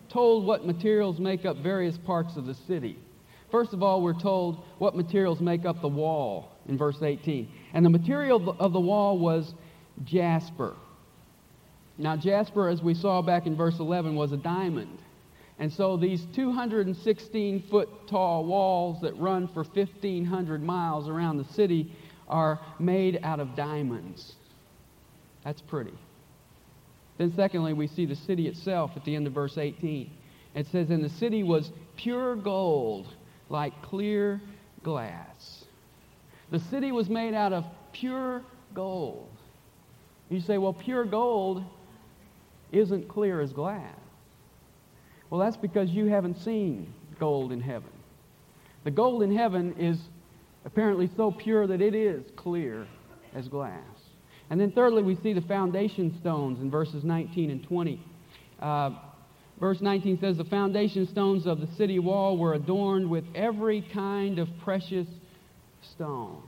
told 0.08 0.44
what 0.44 0.66
materials 0.66 1.20
make 1.20 1.44
up 1.44 1.58
various 1.58 1.96
parts 1.96 2.36
of 2.36 2.46
the 2.46 2.54
city. 2.54 2.98
First 3.50 3.72
of 3.72 3.82
all, 3.82 4.02
we're 4.02 4.18
told 4.18 4.64
what 4.78 4.94
materials 4.94 5.40
make 5.40 5.64
up 5.64 5.80
the 5.80 5.88
wall 5.88 6.52
in 6.68 6.76
verse 6.76 7.00
18. 7.02 7.48
And 7.72 7.84
the 7.84 7.90
material 7.90 8.56
of 8.58 8.72
the 8.72 8.80
wall 8.80 9.18
was 9.18 9.54
jasper. 10.04 10.74
Now, 11.96 12.16
jasper, 12.16 12.68
as 12.68 12.82
we 12.82 12.94
saw 12.94 13.22
back 13.22 13.46
in 13.46 13.56
verse 13.56 13.78
11, 13.78 14.14
was 14.14 14.32
a 14.32 14.36
diamond. 14.36 14.98
And 15.58 15.72
so 15.72 15.96
these 15.96 16.24
216 16.34 17.64
foot 17.68 17.88
tall 18.06 18.44
walls 18.44 19.00
that 19.02 19.16
run 19.18 19.48
for 19.48 19.64
1,500 19.64 20.62
miles 20.62 21.08
around 21.08 21.38
the 21.38 21.52
city 21.54 21.92
are 22.28 22.60
made 22.78 23.18
out 23.24 23.40
of 23.40 23.56
diamonds. 23.56 24.34
That's 25.44 25.62
pretty. 25.62 25.94
Then, 27.16 27.32
secondly, 27.34 27.72
we 27.72 27.88
see 27.88 28.06
the 28.06 28.14
city 28.14 28.46
itself 28.46 28.92
at 28.94 29.04
the 29.04 29.16
end 29.16 29.26
of 29.26 29.32
verse 29.32 29.58
18. 29.58 30.08
It 30.54 30.66
says, 30.70 30.90
And 30.90 31.02
the 31.02 31.08
city 31.08 31.42
was 31.42 31.72
pure 31.96 32.36
gold, 32.36 33.08
like 33.48 33.80
clear 33.82 34.40
glass. 34.82 35.64
The 36.50 36.58
city 36.58 36.92
was 36.92 37.08
made 37.08 37.34
out 37.34 37.52
of 37.52 37.64
pure 37.92 38.42
gold. 38.74 39.28
You 40.30 40.40
say, 40.40 40.58
Well, 40.58 40.72
pure 40.72 41.04
gold 41.04 41.64
isn't 42.72 43.08
clear 43.08 43.40
as 43.40 43.52
glass. 43.52 43.96
Well, 45.30 45.40
that's 45.40 45.56
because 45.56 45.90
you 45.90 46.06
haven't 46.06 46.38
seen 46.42 46.92
gold 47.18 47.52
in 47.52 47.60
heaven. 47.60 47.90
The 48.84 48.90
gold 48.90 49.22
in 49.22 49.34
heaven 49.34 49.74
is 49.78 49.98
apparently 50.64 51.10
so 51.16 51.30
pure 51.30 51.66
that 51.66 51.80
it 51.80 51.94
is 51.94 52.24
clear 52.36 52.86
as 53.34 53.48
glass. 53.48 53.82
And 54.50 54.58
then, 54.58 54.70
thirdly, 54.72 55.02
we 55.02 55.16
see 55.16 55.34
the 55.34 55.42
foundation 55.42 56.16
stones 56.20 56.60
in 56.60 56.70
verses 56.70 57.04
19 57.04 57.50
and 57.50 57.62
20. 57.62 58.00
Uh, 58.60 58.90
verse 59.60 59.80
19 59.80 60.18
says, 60.20 60.36
The 60.36 60.44
foundation 60.44 61.06
stones 61.06 61.46
of 61.46 61.60
the 61.60 61.68
city 61.76 61.98
wall 61.98 62.36
were 62.36 62.54
adorned 62.54 63.08
with 63.10 63.24
every 63.34 63.82
kind 63.92 64.38
of 64.38 64.48
precious 64.62 65.06
stone. 65.94 66.42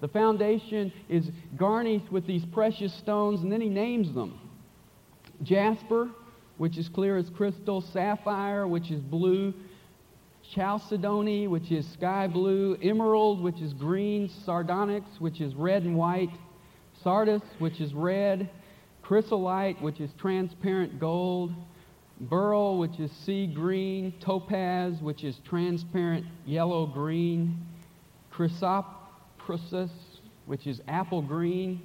The 0.00 0.08
foundation 0.08 0.92
is 1.08 1.28
garnished 1.56 2.10
with 2.10 2.26
these 2.26 2.44
precious 2.52 2.94
stones, 2.94 3.40
and 3.42 3.52
then 3.52 3.60
he 3.60 3.68
names 3.68 4.14
them 4.14 4.38
jasper, 5.42 6.08
which 6.58 6.76
is 6.76 6.88
clear 6.88 7.16
as 7.16 7.28
crystal, 7.30 7.80
sapphire, 7.80 8.66
which 8.66 8.90
is 8.90 9.00
blue, 9.00 9.54
chalcedony, 10.54 11.46
which 11.46 11.70
is 11.70 11.86
sky 11.92 12.26
blue, 12.26 12.76
emerald, 12.82 13.42
which 13.42 13.60
is 13.60 13.72
green, 13.72 14.30
sardonyx, 14.44 15.06
which 15.18 15.40
is 15.40 15.54
red 15.54 15.82
and 15.82 15.96
white, 15.96 16.30
sardis, 17.02 17.42
which 17.58 17.80
is 17.80 17.94
red, 17.94 18.50
chrysolite, 19.02 19.80
which 19.80 20.00
is 20.00 20.10
transparent 20.18 21.00
gold, 21.00 21.52
beryl, 22.20 22.78
which 22.78 23.00
is 23.00 23.10
sea 23.24 23.46
green, 23.46 24.12
topaz, 24.20 25.00
which 25.00 25.24
is 25.24 25.38
transparent 25.48 26.26
yellow 26.44 26.86
green, 26.86 27.66
chrysoprasus, 28.32 29.90
which 30.46 30.66
is 30.66 30.80
apple 30.86 31.22
green, 31.22 31.80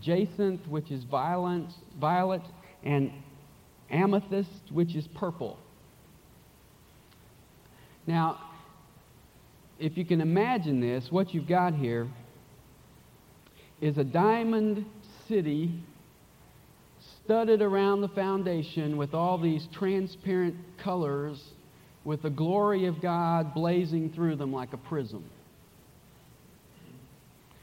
jacinth, 0.00 0.66
which 0.66 0.90
is 0.90 1.04
violet, 1.04 1.70
violet, 2.00 2.42
and 2.82 3.12
amethyst, 3.90 4.70
which 4.70 4.94
is 4.96 5.06
purple. 5.08 5.58
Now, 8.06 8.40
if 9.78 9.96
you 9.96 10.04
can 10.04 10.20
imagine 10.20 10.80
this, 10.80 11.10
what 11.10 11.32
you've 11.34 11.46
got 11.46 11.74
here 11.74 12.08
is 13.80 13.98
a 13.98 14.04
diamond 14.04 14.84
city 15.28 15.82
studded 17.24 17.62
around 17.62 18.00
the 18.00 18.08
foundation 18.08 18.96
with 18.96 19.14
all 19.14 19.38
these 19.38 19.68
transparent 19.72 20.56
colors 20.82 21.42
with 22.04 22.22
the 22.22 22.30
glory 22.30 22.86
of 22.86 23.00
God 23.00 23.54
blazing 23.54 24.12
through 24.12 24.36
them 24.36 24.52
like 24.52 24.72
a 24.72 24.76
prism. 24.76 25.24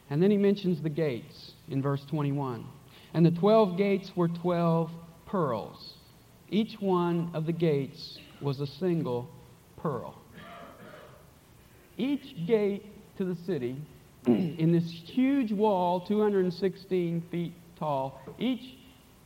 And 0.10 0.24
then 0.24 0.32
he 0.32 0.38
mentions 0.38 0.82
the 0.82 0.90
gates 0.90 1.52
in 1.68 1.82
verse 1.82 2.04
21. 2.10 2.66
And 3.14 3.26
the 3.26 3.32
12 3.32 3.78
gates 3.78 4.12
were 4.16 4.28
12 4.28 4.90
pearls. 5.26 5.94
Each 6.50 6.76
one 6.80 7.30
of 7.34 7.46
the 7.46 7.52
gates 7.52 8.18
was 8.42 8.60
a 8.60 8.68
single 8.68 9.30
pearl. 9.78 10.16
Each 11.98 12.48
gate 12.48 12.86
to 13.18 13.26
the 13.26 13.36
city, 13.46 13.76
in 14.26 14.72
this 14.72 14.90
huge 14.90 15.52
wall, 15.52 16.00
216 16.08 17.24
feet 17.30 17.54
tall, 17.78 18.22
each 18.40 18.79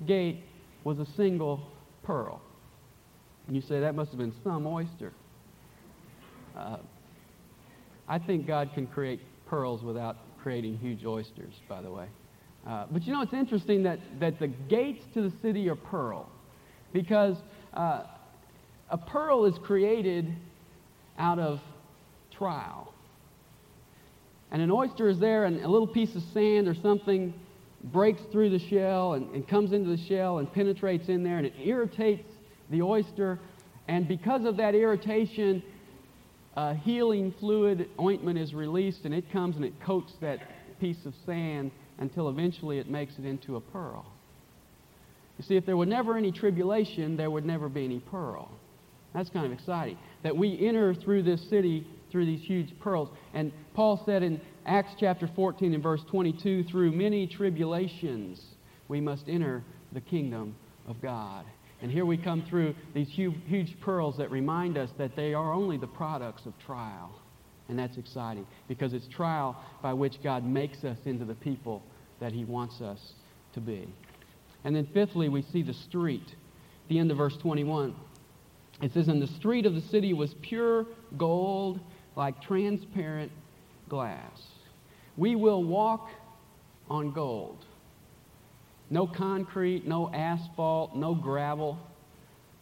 gate 0.06 0.44
was 0.84 1.00
a 1.00 1.06
single 1.06 1.72
pearl. 2.04 2.42
And 3.48 3.56
you 3.56 3.62
say, 3.62 3.80
that 3.80 3.96
must 3.96 4.12
have 4.12 4.20
been 4.20 4.34
some 4.44 4.66
oyster. 4.66 5.14
Uh, 6.58 6.78
I 8.08 8.20
think 8.20 8.46
God 8.46 8.72
can 8.74 8.88
create 8.88 9.20
pearls 9.48 9.84
without 9.84 10.18
creating 10.42 10.78
huge 10.78 11.06
oysters, 11.06 11.54
by 11.68 11.82
the 11.82 11.92
way. 11.92 12.08
Uh, 12.68 12.86
but 12.92 13.04
you 13.04 13.12
know, 13.12 13.22
it's 13.22 13.34
interesting 13.34 13.84
that, 13.84 14.00
that 14.20 14.40
the 14.40 14.48
gates 14.48 15.04
to 15.14 15.22
the 15.22 15.34
city 15.42 15.68
are 15.70 15.76
pearl 15.76 16.30
because 16.94 17.38
uh, 17.74 18.04
a 18.90 18.98
pearl 18.98 19.46
is 19.46 19.58
created 19.64 20.34
out 21.18 21.40
of 21.40 21.60
trial. 22.32 22.94
And 24.52 24.62
an 24.62 24.72
oyster 24.72 25.10
is 25.10 25.20
there, 25.20 25.46
and 25.46 25.60
a 25.62 25.68
little 25.68 25.88
piece 25.88 26.16
of 26.16 26.22
sand 26.34 26.68
or 26.68 26.76
something 26.76 27.34
breaks 27.84 28.22
through 28.32 28.50
the 28.50 28.60
shell 28.70 29.14
and, 29.14 29.34
and 29.36 29.48
comes 29.48 29.74
into 29.74 29.90
the 29.90 30.04
shell 30.06 30.38
and 30.38 30.52
penetrates 30.52 31.10
in 31.10 31.24
there, 31.24 31.38
and 31.38 31.46
it 31.46 31.54
irritates 31.64 32.30
the 32.70 32.82
oyster. 32.82 33.40
And 33.88 34.08
because 34.08 34.46
of 34.46 34.58
that 34.58 34.76
irritation, 34.76 35.62
a 36.56 36.76
healing 36.76 37.34
fluid 37.40 37.90
ointment 38.00 38.40
is 38.40 38.54
released, 38.54 39.06
and 39.06 39.14
it 39.14 39.30
comes 39.32 39.56
and 39.56 39.66
it 39.66 39.74
coats 39.82 40.14
that 40.22 40.40
piece 40.80 41.06
of 41.06 41.14
sand 41.26 41.72
until 42.00 42.30
eventually 42.30 42.80
it 42.80 42.90
makes 42.90 43.14
it 43.18 43.26
into 43.26 43.56
a 43.56 43.62
pearl. 43.62 44.06
You 45.38 45.44
see, 45.44 45.56
if 45.56 45.66
there 45.66 45.78
were 45.78 45.86
never 45.86 46.16
any 46.16 46.32
tribulation, 46.32 47.18
there 47.18 47.32
would 47.32 47.46
never 47.46 47.70
be 47.70 47.86
any 47.86 48.00
pearl. 48.00 48.50
That's 49.14 49.30
kind 49.30 49.46
of 49.46 49.52
exciting. 49.52 49.98
That 50.24 50.36
we 50.36 50.68
enter 50.68 50.94
through 50.94 51.24
this 51.24 51.42
city 51.50 51.88
through 52.12 52.26
these 52.26 52.42
huge 52.42 52.78
pearls. 52.80 53.10
And 53.34 53.52
Paul 53.74 54.02
said 54.06 54.22
in 54.24 54.40
Acts 54.66 54.94
chapter 55.00 55.30
14 55.36 55.74
and 55.74 55.84
verse 55.84 56.02
22 56.10 56.64
through 56.66 56.92
many 56.92 57.28
tribulations 57.28 58.42
we 58.88 59.02
must 59.02 59.28
enter 59.28 59.64
the 59.92 60.02
kingdom 60.02 60.56
of 60.88 61.02
God. 61.02 61.46
And 61.82 61.92
here 61.92 62.06
we 62.06 62.18
come 62.18 62.46
through 62.50 62.76
these 62.94 63.10
huge, 63.10 63.36
huge 63.46 63.80
pearls 63.82 64.18
that 64.18 64.32
remind 64.32 64.78
us 64.78 64.90
that 64.98 65.16
they 65.16 65.34
are 65.34 65.52
only 65.52 65.78
the 65.78 65.88
products 65.88 66.46
of 66.46 66.54
trial. 66.66 67.12
And 67.68 67.78
that's 67.78 67.98
exciting 67.98 68.48
because 68.68 68.94
it's 68.94 69.08
trial 69.08 69.58
by 69.82 69.94
which 69.94 70.22
God 70.24 70.46
makes 70.46 70.84
us 70.84 70.98
into 71.06 71.26
the 71.26 71.36
people 71.36 71.84
that 72.22 72.32
he 72.32 72.46
wants 72.46 72.80
us 72.80 73.14
to 73.54 73.60
be. 73.60 73.88
And 74.64 74.76
then 74.76 74.88
fifthly, 74.94 75.28
we 75.28 75.42
see 75.42 75.62
the 75.62 75.74
street, 75.74 76.36
the 76.88 77.00
end 77.00 77.12
of 77.12 77.18
verse 77.18 77.36
21. 77.38 77.94
It 78.82 78.94
says, 78.94 79.10
And 79.10 79.22
the 79.22 79.28
street 79.28 79.66
of 79.66 79.76
the 79.76 79.82
city 79.82 80.14
was 80.14 80.34
pure 80.42 80.86
gold 81.18 81.80
like 82.16 82.42
transparent 82.42 83.32
glass. 83.94 84.42
We 85.18 85.36
will 85.36 85.64
walk 85.64 86.10
on 86.90 87.12
gold. 87.12 87.64
No 88.90 89.06
concrete, 89.06 89.86
no 89.86 90.12
asphalt, 90.12 90.96
no 90.96 91.14
gravel. 91.14 91.78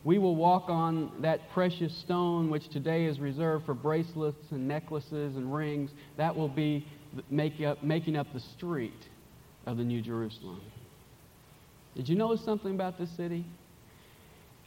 We 0.03 0.17
will 0.17 0.35
walk 0.35 0.65
on 0.67 1.09
that 1.21 1.49
precious 1.51 1.95
stone 1.99 2.49
which 2.49 2.67
today 2.67 3.05
is 3.05 3.21
reserved 3.21 3.65
for 3.65 3.73
bracelets 3.73 4.43
and 4.51 4.67
necklaces 4.67 5.37
and 5.37 5.55
rings. 5.55 5.91
That 6.17 6.35
will 6.35 6.49
be 6.49 6.85
make 7.29 7.61
up, 7.61 7.81
making 7.81 8.17
up 8.17 8.27
the 8.33 8.41
street 8.41 9.07
of 9.65 9.77
the 9.77 9.85
New 9.85 10.01
Jerusalem. 10.01 10.59
Did 11.95 12.09
you 12.09 12.17
notice 12.17 12.43
something 12.43 12.75
about 12.75 12.97
this 12.99 13.09
city? 13.15 13.45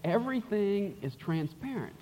Everything 0.02 0.96
is 1.02 1.14
transparent. 1.16 1.96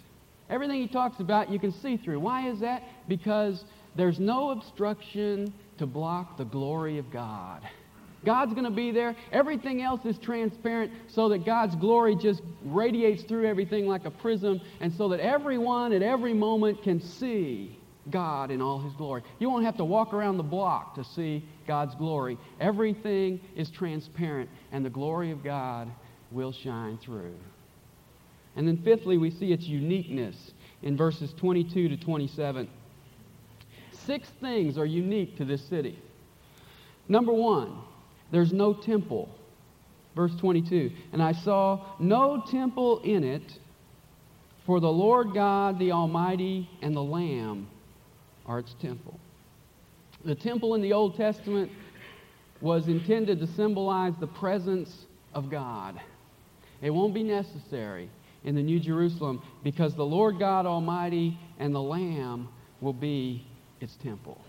Everything 0.48 0.80
he 0.80 0.86
talks 0.86 1.18
about, 1.18 1.50
you 1.50 1.58
can 1.58 1.72
see 1.72 1.96
through. 1.96 2.20
Why 2.20 2.48
is 2.48 2.60
that? 2.60 2.84
Because 3.08 3.64
there's 3.94 4.18
no 4.18 4.50
obstruction 4.50 5.52
to 5.78 5.86
block 5.86 6.36
the 6.36 6.44
glory 6.44 6.98
of 6.98 7.10
God. 7.10 7.62
God's 8.24 8.52
going 8.52 8.64
to 8.64 8.70
be 8.70 8.92
there. 8.92 9.16
Everything 9.32 9.82
else 9.82 10.04
is 10.04 10.16
transparent 10.18 10.92
so 11.08 11.28
that 11.30 11.44
God's 11.44 11.74
glory 11.74 12.14
just 12.14 12.40
radiates 12.64 13.24
through 13.24 13.46
everything 13.46 13.86
like 13.86 14.04
a 14.04 14.10
prism 14.10 14.60
and 14.80 14.92
so 14.92 15.08
that 15.08 15.20
everyone 15.20 15.92
at 15.92 16.02
every 16.02 16.32
moment 16.32 16.82
can 16.82 17.00
see 17.00 17.76
God 18.10 18.50
in 18.50 18.60
all 18.60 18.80
his 18.80 18.92
glory. 18.94 19.22
You 19.38 19.50
won't 19.50 19.64
have 19.64 19.76
to 19.78 19.84
walk 19.84 20.12
around 20.14 20.36
the 20.36 20.44
block 20.44 20.94
to 20.96 21.04
see 21.04 21.44
God's 21.66 21.94
glory. 21.96 22.38
Everything 22.60 23.40
is 23.56 23.70
transparent 23.70 24.48
and 24.70 24.84
the 24.84 24.90
glory 24.90 25.30
of 25.30 25.42
God 25.42 25.90
will 26.30 26.52
shine 26.52 26.98
through. 26.98 27.34
And 28.54 28.68
then 28.68 28.76
fifthly, 28.82 29.18
we 29.18 29.30
see 29.30 29.52
its 29.52 29.64
uniqueness 29.64 30.52
in 30.82 30.96
verses 30.96 31.32
22 31.34 31.88
to 31.88 31.96
27. 31.96 32.68
Six 34.06 34.28
things 34.40 34.78
are 34.78 34.86
unique 34.86 35.36
to 35.36 35.44
this 35.44 35.62
city. 35.68 35.98
Number 37.08 37.32
one, 37.32 37.78
there's 38.30 38.52
no 38.52 38.74
temple. 38.74 39.28
Verse 40.14 40.34
22 40.36 40.90
And 41.12 41.22
I 41.22 41.32
saw 41.32 41.84
no 41.98 42.42
temple 42.50 43.00
in 43.00 43.24
it, 43.24 43.58
for 44.66 44.80
the 44.80 44.90
Lord 44.90 45.34
God, 45.34 45.78
the 45.78 45.92
Almighty, 45.92 46.68
and 46.80 46.94
the 46.94 47.02
Lamb 47.02 47.68
are 48.46 48.58
its 48.58 48.74
temple. 48.80 49.18
The 50.24 50.34
temple 50.34 50.74
in 50.74 50.82
the 50.82 50.92
Old 50.92 51.16
Testament 51.16 51.70
was 52.60 52.86
intended 52.86 53.40
to 53.40 53.46
symbolize 53.46 54.14
the 54.20 54.26
presence 54.26 55.06
of 55.34 55.50
God. 55.50 56.00
It 56.80 56.90
won't 56.90 57.14
be 57.14 57.24
necessary 57.24 58.08
in 58.44 58.54
the 58.54 58.62
New 58.62 58.78
Jerusalem 58.78 59.42
because 59.64 59.94
the 59.94 60.04
Lord 60.04 60.38
God 60.38 60.66
Almighty 60.66 61.38
and 61.58 61.74
the 61.74 61.82
Lamb 61.82 62.48
will 62.80 62.92
be 62.92 63.44
its 63.82 63.96
temple. 63.96 64.40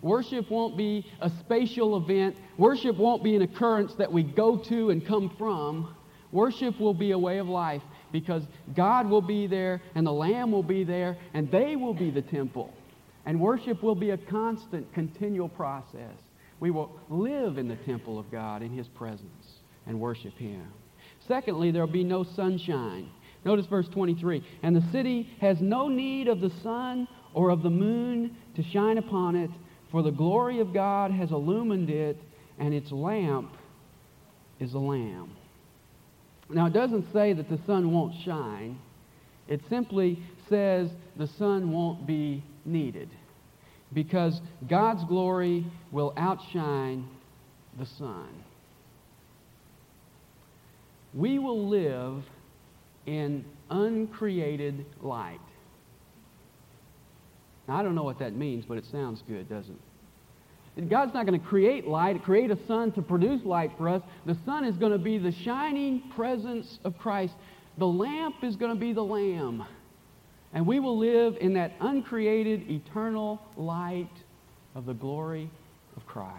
Worship 0.00 0.50
won't 0.50 0.76
be 0.76 1.06
a 1.20 1.30
spatial 1.40 1.96
event. 1.96 2.36
Worship 2.58 2.96
won't 2.96 3.22
be 3.22 3.36
an 3.36 3.42
occurrence 3.42 3.94
that 3.94 4.10
we 4.10 4.22
go 4.22 4.56
to 4.56 4.90
and 4.90 5.06
come 5.06 5.30
from. 5.38 5.94
Worship 6.32 6.80
will 6.80 6.94
be 6.94 7.12
a 7.12 7.18
way 7.18 7.38
of 7.38 7.46
life 7.46 7.82
because 8.10 8.42
God 8.74 9.08
will 9.08 9.22
be 9.22 9.46
there 9.46 9.82
and 9.94 10.06
the 10.06 10.12
Lamb 10.12 10.50
will 10.50 10.62
be 10.62 10.82
there 10.82 11.16
and 11.34 11.50
they 11.50 11.76
will 11.76 11.94
be 11.94 12.10
the 12.10 12.22
temple. 12.22 12.72
And 13.26 13.40
worship 13.40 13.82
will 13.82 13.94
be 13.94 14.10
a 14.10 14.16
constant, 14.16 14.92
continual 14.92 15.48
process. 15.48 16.16
We 16.58 16.70
will 16.70 16.98
live 17.08 17.58
in 17.58 17.68
the 17.68 17.76
temple 17.76 18.18
of 18.18 18.30
God 18.30 18.62
in 18.62 18.70
His 18.70 18.88
presence 18.88 19.60
and 19.86 20.00
worship 20.00 20.36
Him. 20.36 20.66
Secondly, 21.28 21.70
there 21.70 21.84
will 21.84 21.92
be 21.92 22.04
no 22.04 22.24
sunshine. 22.24 23.08
Notice 23.44 23.66
verse 23.66 23.88
23. 23.88 24.44
And 24.62 24.74
the 24.74 24.90
city 24.90 25.30
has 25.40 25.60
no 25.60 25.88
need 25.88 26.28
of 26.28 26.40
the 26.40 26.50
sun 26.62 27.06
or 27.34 27.50
of 27.50 27.62
the 27.62 27.70
moon 27.70 28.36
to 28.56 28.62
shine 28.62 28.98
upon 28.98 29.36
it, 29.36 29.50
for 29.90 30.02
the 30.02 30.10
glory 30.10 30.60
of 30.60 30.72
God 30.72 31.10
has 31.10 31.30
illumined 31.30 31.90
it, 31.90 32.18
and 32.58 32.72
its 32.72 32.90
lamp 32.92 33.52
is 34.60 34.74
a 34.74 34.78
Lamb. 34.78 35.30
Now, 36.48 36.66
it 36.66 36.72
doesn't 36.72 37.12
say 37.12 37.32
that 37.32 37.48
the 37.48 37.58
sun 37.66 37.92
won't 37.92 38.14
shine. 38.24 38.78
It 39.48 39.60
simply 39.68 40.18
says 40.48 40.90
the 41.16 41.26
sun 41.26 41.72
won't 41.72 42.06
be 42.06 42.42
needed 42.64 43.08
because 43.92 44.40
God's 44.68 45.04
glory 45.04 45.66
will 45.90 46.12
outshine 46.16 47.08
the 47.78 47.86
sun. 47.86 48.28
We 51.14 51.38
will 51.38 51.68
live 51.68 52.22
in 53.06 53.44
uncreated 53.70 54.86
light. 55.00 55.40
Now, 57.68 57.76
I 57.76 57.82
don't 57.82 57.94
know 57.94 58.02
what 58.02 58.18
that 58.18 58.34
means, 58.34 58.64
but 58.64 58.78
it 58.78 58.84
sounds 58.90 59.22
good, 59.26 59.48
doesn't 59.48 59.74
it? 59.74 60.88
God's 60.88 61.12
not 61.12 61.26
going 61.26 61.38
to 61.38 61.46
create 61.46 61.86
light, 61.86 62.22
create 62.22 62.50
a 62.50 62.58
sun 62.66 62.92
to 62.92 63.02
produce 63.02 63.44
light 63.44 63.72
for 63.76 63.88
us. 63.88 64.02
The 64.24 64.36
sun 64.46 64.64
is 64.64 64.76
going 64.76 64.92
to 64.92 64.98
be 64.98 65.18
the 65.18 65.32
shining 65.32 66.10
presence 66.16 66.78
of 66.84 66.96
Christ. 66.98 67.34
The 67.76 67.86
lamp 67.86 68.36
is 68.42 68.56
going 68.56 68.72
to 68.72 68.80
be 68.80 68.92
the 68.92 69.04
lamb. 69.04 69.64
And 70.54 70.66
we 70.66 70.80
will 70.80 70.98
live 70.98 71.36
in 71.40 71.54
that 71.54 71.72
uncreated, 71.80 72.70
eternal 72.70 73.40
light 73.56 74.10
of 74.74 74.86
the 74.86 74.94
glory 74.94 75.50
of 75.96 76.06
Christ. 76.06 76.38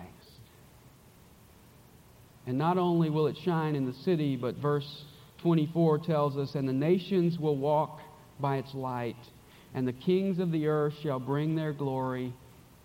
And 2.46 2.58
not 2.58 2.78
only 2.78 3.10
will 3.10 3.28
it 3.28 3.38
shine 3.38 3.76
in 3.76 3.86
the 3.86 3.94
city, 3.94 4.36
but 4.36 4.56
verse 4.56 5.06
24 5.42 6.00
tells 6.00 6.38
us, 6.38 6.56
And 6.56 6.68
the 6.68 6.74
nations 6.74 7.40
will 7.40 7.56
walk 7.56 8.00
by 8.40 8.58
its 8.58 8.74
light, 8.74 9.16
and 9.74 9.88
the 9.88 9.94
kings 9.94 10.40
of 10.40 10.52
the 10.52 10.68
earth 10.68 10.94
shall 11.02 11.20
bring 11.20 11.56
their 11.56 11.74
glory 11.74 12.34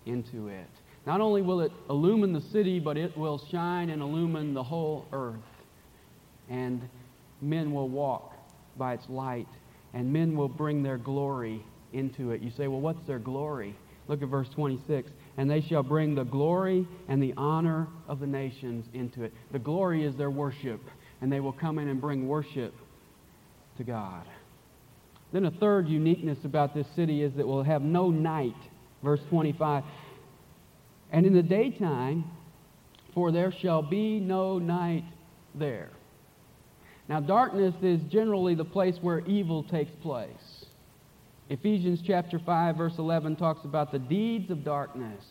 into 0.05 0.47
it. 0.47 0.69
Not 1.05 1.21
only 1.21 1.41
will 1.41 1.61
it 1.61 1.71
illumine 1.89 2.33
the 2.33 2.41
city, 2.41 2.79
but 2.79 2.97
it 2.97 3.17
will 3.17 3.37
shine 3.37 3.89
and 3.89 4.01
illumine 4.01 4.53
the 4.53 4.63
whole 4.63 5.07
earth. 5.11 5.35
And 6.49 6.87
men 7.41 7.71
will 7.71 7.89
walk 7.89 8.33
by 8.77 8.93
its 8.93 9.07
light 9.09 9.47
and 9.93 10.11
men 10.11 10.35
will 10.35 10.47
bring 10.47 10.83
their 10.83 10.97
glory 10.97 11.63
into 11.93 12.31
it. 12.31 12.41
You 12.41 12.51
say, 12.51 12.67
well, 12.67 12.81
what's 12.81 13.05
their 13.07 13.19
glory? 13.19 13.75
Look 14.07 14.21
at 14.21 14.27
verse 14.27 14.49
26. 14.49 15.11
And 15.37 15.49
they 15.49 15.61
shall 15.61 15.83
bring 15.83 16.15
the 16.15 16.23
glory 16.23 16.87
and 17.07 17.21
the 17.21 17.33
honor 17.37 17.87
of 18.07 18.19
the 18.19 18.27
nations 18.27 18.85
into 18.93 19.23
it. 19.23 19.33
The 19.51 19.59
glory 19.59 20.03
is 20.03 20.15
their 20.15 20.29
worship, 20.29 20.81
and 21.21 21.31
they 21.31 21.39
will 21.39 21.53
come 21.53 21.79
in 21.79 21.87
and 21.87 21.99
bring 21.99 22.27
worship 22.27 22.73
to 23.77 23.83
God. 23.83 24.25
Then 25.31 25.45
a 25.45 25.51
third 25.51 25.87
uniqueness 25.87 26.39
about 26.43 26.73
this 26.73 26.87
city 26.95 27.21
is 27.21 27.33
that 27.33 27.41
it 27.41 27.47
will 27.47 27.63
have 27.63 27.81
no 27.81 28.09
night. 28.09 28.55
Verse 29.03 29.21
25. 29.29 29.83
And 31.11 31.25
in 31.25 31.33
the 31.33 31.43
daytime, 31.43 32.25
for 33.13 33.31
there 33.31 33.51
shall 33.51 33.81
be 33.81 34.19
no 34.19 34.59
night 34.59 35.03
there. 35.55 35.89
Now, 37.07 37.19
darkness 37.19 37.73
is 37.81 38.01
generally 38.11 38.53
the 38.53 38.65
place 38.65 38.95
where 39.01 39.19
evil 39.21 39.63
takes 39.63 39.91
place. 40.01 40.65
Ephesians 41.49 42.01
chapter 42.05 42.37
5, 42.37 42.77
verse 42.77 42.93
11 42.99 43.35
talks 43.35 43.65
about 43.65 43.91
the 43.91 43.97
deeds 43.97 44.51
of 44.51 44.63
darkness. 44.63 45.25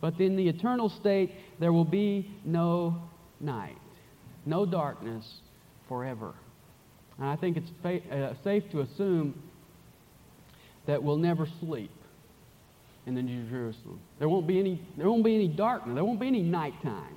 But 0.00 0.18
in 0.18 0.36
the 0.36 0.48
eternal 0.48 0.88
state, 0.88 1.32
there 1.60 1.72
will 1.72 1.84
be 1.84 2.30
no 2.44 3.02
night, 3.40 3.76
no 4.46 4.64
darkness 4.64 5.24
forever. 5.88 6.32
And 7.18 7.28
I 7.28 7.36
think 7.36 7.56
it's 7.56 7.70
fa- 7.82 8.14
uh, 8.14 8.34
safe 8.42 8.64
to 8.72 8.80
assume 8.80 9.40
that 10.86 11.02
we'll 11.02 11.16
never 11.16 11.46
sleep 11.60 11.90
in 13.06 13.14
the 13.14 13.22
New 13.22 13.48
Jerusalem. 13.48 14.00
There 14.18 14.28
won't 14.28 14.46
be 14.46 14.58
any, 14.58 14.80
there 14.96 15.08
won't 15.08 15.24
be 15.24 15.34
any 15.34 15.48
darkness. 15.48 15.94
There 15.94 16.04
won't 16.04 16.20
be 16.20 16.26
any 16.26 16.42
nighttime. 16.42 17.16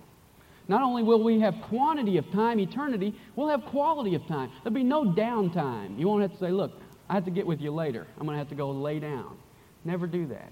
Not 0.67 0.81
only 0.81 1.03
will 1.03 1.23
we 1.23 1.39
have 1.41 1.55
quantity 1.69 2.17
of 2.17 2.29
time, 2.31 2.59
eternity, 2.59 3.13
we'll 3.35 3.49
have 3.49 3.63
quality 3.65 4.15
of 4.15 4.25
time. 4.27 4.51
There'll 4.63 4.73
be 4.73 4.83
no 4.83 5.03
downtime. 5.05 5.99
You 5.99 6.07
won't 6.07 6.23
have 6.23 6.31
to 6.31 6.39
say, 6.39 6.49
look, 6.49 6.71
I 7.07 7.13
have 7.13 7.25
to 7.25 7.31
get 7.31 7.45
with 7.45 7.61
you 7.61 7.71
later. 7.71 8.07
I'm 8.17 8.25
going 8.25 8.35
to 8.35 8.39
have 8.39 8.49
to 8.49 8.55
go 8.55 8.71
lay 8.71 8.99
down. 8.99 9.37
Never 9.83 10.07
do 10.07 10.27
that. 10.27 10.51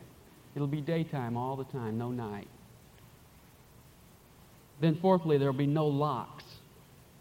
It'll 0.55 0.67
be 0.67 0.81
daytime 0.81 1.35
all 1.35 1.55
the 1.55 1.63
time, 1.65 1.97
no 1.97 2.11
night. 2.11 2.47
Then, 4.81 4.99
fourthly, 5.01 5.39
there 5.39 5.51
will 5.51 5.57
be 5.57 5.65
no 5.65 5.87
locks. 5.87 6.43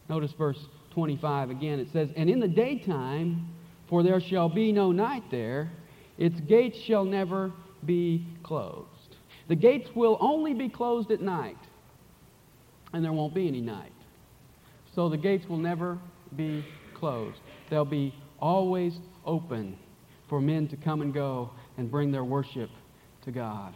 Notice 0.09 0.33
verse 0.37 0.59
25 0.92 1.50
again. 1.50 1.81
It 1.81 1.88
says, 1.92 2.09
And 2.16 2.31
in 2.31 2.40
the 2.40 2.48
daytime, 2.48 3.48
for 3.88 4.02
there 4.02 4.20
shall 4.20 4.48
be 4.48 4.72
no 4.72 4.92
night 4.92 5.24
there, 5.31 5.70
its 6.18 6.38
gates 6.40 6.78
shall 6.87 7.05
never 7.05 7.52
be 7.85 8.26
closed. 8.42 8.88
The 9.48 9.57
gates 9.57 9.90
will 9.94 10.16
only 10.20 10.55
be 10.55 10.68
closed 10.68 11.11
at 11.11 11.20
night 11.20 11.57
and 12.92 13.05
there 13.05 13.12
won't 13.12 13.35
be 13.35 13.48
any 13.48 13.61
night. 13.61 13.92
So 14.94 15.09
the 15.09 15.16
gates 15.16 15.46
will 15.48 15.59
never 15.59 15.98
be 16.37 16.64
closed. 16.94 17.38
They'll 17.70 17.85
be 17.85 18.14
always 18.38 18.94
open 19.24 19.78
for 20.28 20.40
men 20.40 20.68
to 20.68 20.76
come 20.76 21.00
and 21.00 21.12
go 21.12 21.50
and 21.78 21.90
bring 21.90 22.12
their 22.12 22.24
worship 22.24 22.70
to 23.24 23.31
God. 23.31 23.74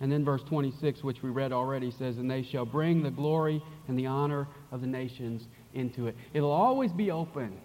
And 0.00 0.12
then 0.12 0.24
verse 0.24 0.42
26, 0.48 1.02
which 1.02 1.22
we 1.22 1.30
read 1.30 1.52
already, 1.52 1.90
says, 1.90 2.18
And 2.18 2.30
they 2.30 2.42
shall 2.42 2.66
bring 2.66 3.02
the 3.02 3.10
glory 3.10 3.62
and 3.88 3.98
the 3.98 4.06
honor 4.06 4.46
of 4.70 4.82
the 4.82 4.86
nations 4.86 5.46
into 5.76 6.06
it. 6.06 6.16
It'll 6.34 6.50
always 6.50 6.92
be 6.92 7.10
open, 7.10 7.56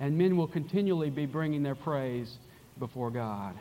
and 0.00 0.18
men 0.18 0.36
will 0.36 0.48
continually 0.48 1.10
be 1.10 1.26
bringing 1.26 1.62
their 1.62 1.74
praise 1.74 2.36
before 2.78 3.10
God. 3.10 3.54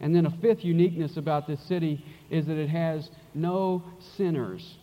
And 0.00 0.14
then 0.14 0.24
a 0.24 0.30
fifth 0.40 0.64
uniqueness 0.64 1.16
about 1.18 1.46
this 1.46 1.60
city 1.68 2.04
is 2.30 2.46
that 2.46 2.56
it 2.56 2.70
has 2.70 3.10
no 3.34 3.82
sinners 4.16 4.78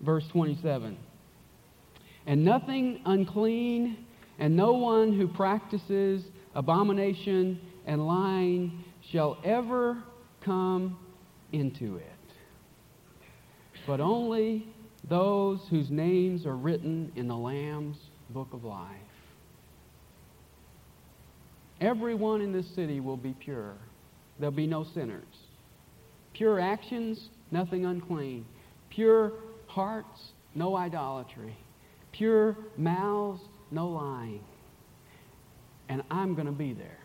verse 0.00 0.24
27. 0.28 0.96
And 2.26 2.44
nothing 2.44 3.00
unclean, 3.04 4.04
and 4.38 4.56
no 4.56 4.72
one 4.72 5.12
who 5.16 5.28
practices 5.28 6.22
abomination 6.54 7.60
and 7.86 8.06
lying 8.06 8.84
shall 9.10 9.38
ever 9.44 10.02
come 10.44 10.98
into 11.52 11.96
it, 11.96 12.04
but 13.86 14.00
only 14.00 14.66
those 15.08 15.60
whose 15.70 15.90
names 15.90 16.44
are 16.46 16.56
written 16.56 17.12
in 17.16 17.28
the 17.28 17.36
Lamb's 17.36 17.96
book 18.30 18.48
of 18.52 18.64
life. 18.64 18.96
Everyone 21.80 22.40
in 22.40 22.52
this 22.52 22.66
city 22.74 23.00
will 23.00 23.16
be 23.16 23.34
pure. 23.38 23.74
There'll 24.38 24.54
be 24.54 24.66
no 24.66 24.84
sinners. 24.94 25.24
Pure 26.34 26.60
actions, 26.60 27.28
nothing 27.50 27.84
unclean. 27.86 28.44
Pure 28.90 29.32
hearts, 29.66 30.20
no 30.54 30.76
idolatry. 30.76 31.56
Pure 32.12 32.56
mouths, 32.76 33.40
no 33.70 33.88
lying. 33.88 34.42
And 35.88 36.02
I'm 36.10 36.34
going 36.34 36.46
to 36.46 36.52
be 36.52 36.72
there. 36.74 36.98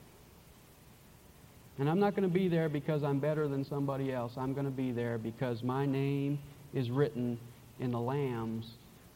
And 1.79 1.89
I'm 1.89 1.99
not 1.99 2.15
going 2.15 2.27
to 2.27 2.33
be 2.33 2.47
there 2.49 2.69
because 2.69 3.03
I'm 3.03 3.19
better 3.19 3.47
than 3.47 3.65
somebody 3.65 4.11
else. 4.11 4.33
I'm 4.37 4.53
going 4.53 4.65
to 4.65 4.71
be 4.71 4.91
there 4.91 5.17
because 5.17 5.63
my 5.63 5.85
name 5.85 6.39
is 6.73 6.89
written 6.89 7.39
in 7.79 7.91
the 7.91 7.99
Lamb's 7.99 8.65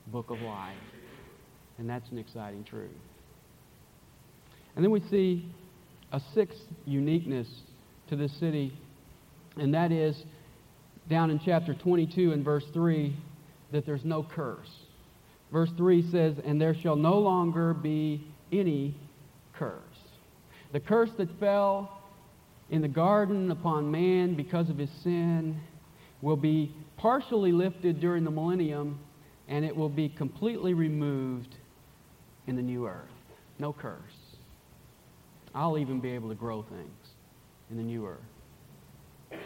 book 0.08 0.30
of 0.30 0.39
life. 0.41 0.76
And 1.78 1.89
that's 1.89 2.10
an 2.12 2.18
exciting 2.18 2.64
truth. 2.64 2.89
And 4.76 4.84
then 4.84 4.91
we 4.91 5.01
see 5.10 5.49
a 6.12 6.22
sixth 6.34 6.62
uniqueness 6.86 7.47
to 8.10 8.16
this 8.16 8.32
city, 8.39 8.74
and 9.58 9.74
that 9.74 9.91
is 9.91 10.16
down 11.10 11.30
in 11.30 11.39
chapter 11.43 11.74
22 11.74 12.32
and 12.32 12.43
verse 12.43 12.64
3 12.74 13.16
that 13.72 13.86
there's 13.86 14.05
no 14.05 14.24
curse. 14.24 14.70
Verse 15.51 15.70
3 15.78 16.12
says, 16.12 16.36
And 16.45 16.60
there 16.60 16.76
shall 16.76 16.95
no 16.95 17.18
longer 17.18 17.74
be 17.74 18.26
any 18.51 18.95
curse. 19.53 19.82
The 20.74 20.80
curse 20.80 21.10
that 21.18 21.30
fell 21.39 22.01
in 22.70 22.82
the 22.82 22.88
garden 22.88 23.51
upon 23.51 23.89
man 23.89 24.36
because 24.36 24.70
of 24.70 24.78
his 24.78 24.89
sin 25.03 25.60
will 26.22 26.36
be 26.36 26.76
partially 26.98 27.52
lifted 27.52 28.02
during 28.02 28.24
the 28.24 28.32
millennium, 28.32 29.00
and 29.48 29.64
it 29.64 29.76
will 29.76 29.89
be 29.89 30.10
completely 30.10 30.74
removed 30.74 31.56
in 32.48 32.56
the 32.56 32.62
new 32.62 32.88
earth. 32.88 33.10
No 33.60 33.72
curse. 33.72 34.02
I'll 35.56 35.78
even 35.78 36.00
be 36.00 36.12
able 36.12 36.30
to 36.30 36.36
grow 36.36 36.64
things 36.64 37.10
in 37.70 37.78
the 37.78 37.84
new 37.84 38.06
earth. 38.06 39.39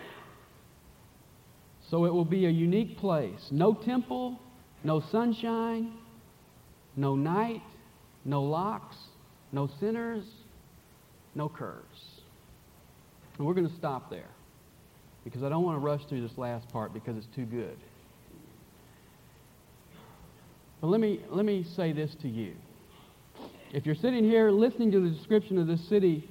So 1.89 2.05
it 2.05 2.13
will 2.13 2.25
be 2.25 2.45
a 2.45 2.49
unique 2.49 2.97
place. 2.97 3.47
No 3.51 3.73
temple, 3.73 4.39
no 4.83 5.03
sunshine, 5.11 5.93
no 6.95 7.15
night, 7.15 7.61
no 8.23 8.43
locks, 8.43 8.95
no 9.51 9.69
sinners, 9.79 10.23
no 11.35 11.49
curse. 11.49 11.83
And 13.37 13.45
we're 13.45 13.53
going 13.53 13.69
to 13.69 13.75
stop 13.75 14.09
there 14.09 14.29
because 15.23 15.43
I 15.43 15.49
don't 15.49 15.63
want 15.63 15.75
to 15.75 15.85
rush 15.85 16.05
through 16.05 16.21
this 16.27 16.37
last 16.37 16.67
part 16.69 16.93
because 16.93 17.17
it's 17.17 17.27
too 17.35 17.45
good. 17.45 17.77
But 20.79 20.87
let 20.87 20.99
me, 20.99 21.21
let 21.29 21.45
me 21.45 21.63
say 21.75 21.91
this 21.91 22.15
to 22.21 22.27
you. 22.27 22.55
If 23.71 23.85
you're 23.85 23.95
sitting 23.95 24.23
here 24.23 24.49
listening 24.49 24.91
to 24.91 24.99
the 24.99 25.09
description 25.09 25.57
of 25.57 25.67
this 25.67 25.87
city 25.87 26.27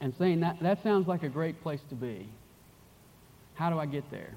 and 0.00 0.12
saying 0.18 0.40
that, 0.40 0.60
that 0.60 0.82
sounds 0.82 1.06
like 1.06 1.22
a 1.22 1.28
great 1.28 1.62
place 1.62 1.80
to 1.88 1.94
be, 1.94 2.28
how 3.54 3.70
do 3.70 3.78
I 3.78 3.86
get 3.86 4.10
there? 4.10 4.34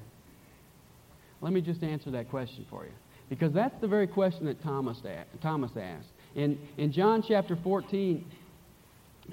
Let 1.40 1.52
me 1.52 1.60
just 1.60 1.82
answer 1.82 2.10
that 2.12 2.30
question 2.30 2.64
for 2.70 2.84
you. 2.84 2.92
Because 3.28 3.52
that's 3.52 3.78
the 3.80 3.88
very 3.88 4.06
question 4.06 4.46
that 4.46 4.62
Thomas, 4.62 4.98
Thomas 5.40 5.72
asked. 5.76 6.08
In, 6.34 6.58
in 6.76 6.92
John 6.92 7.22
chapter 7.26 7.56
14, 7.56 8.24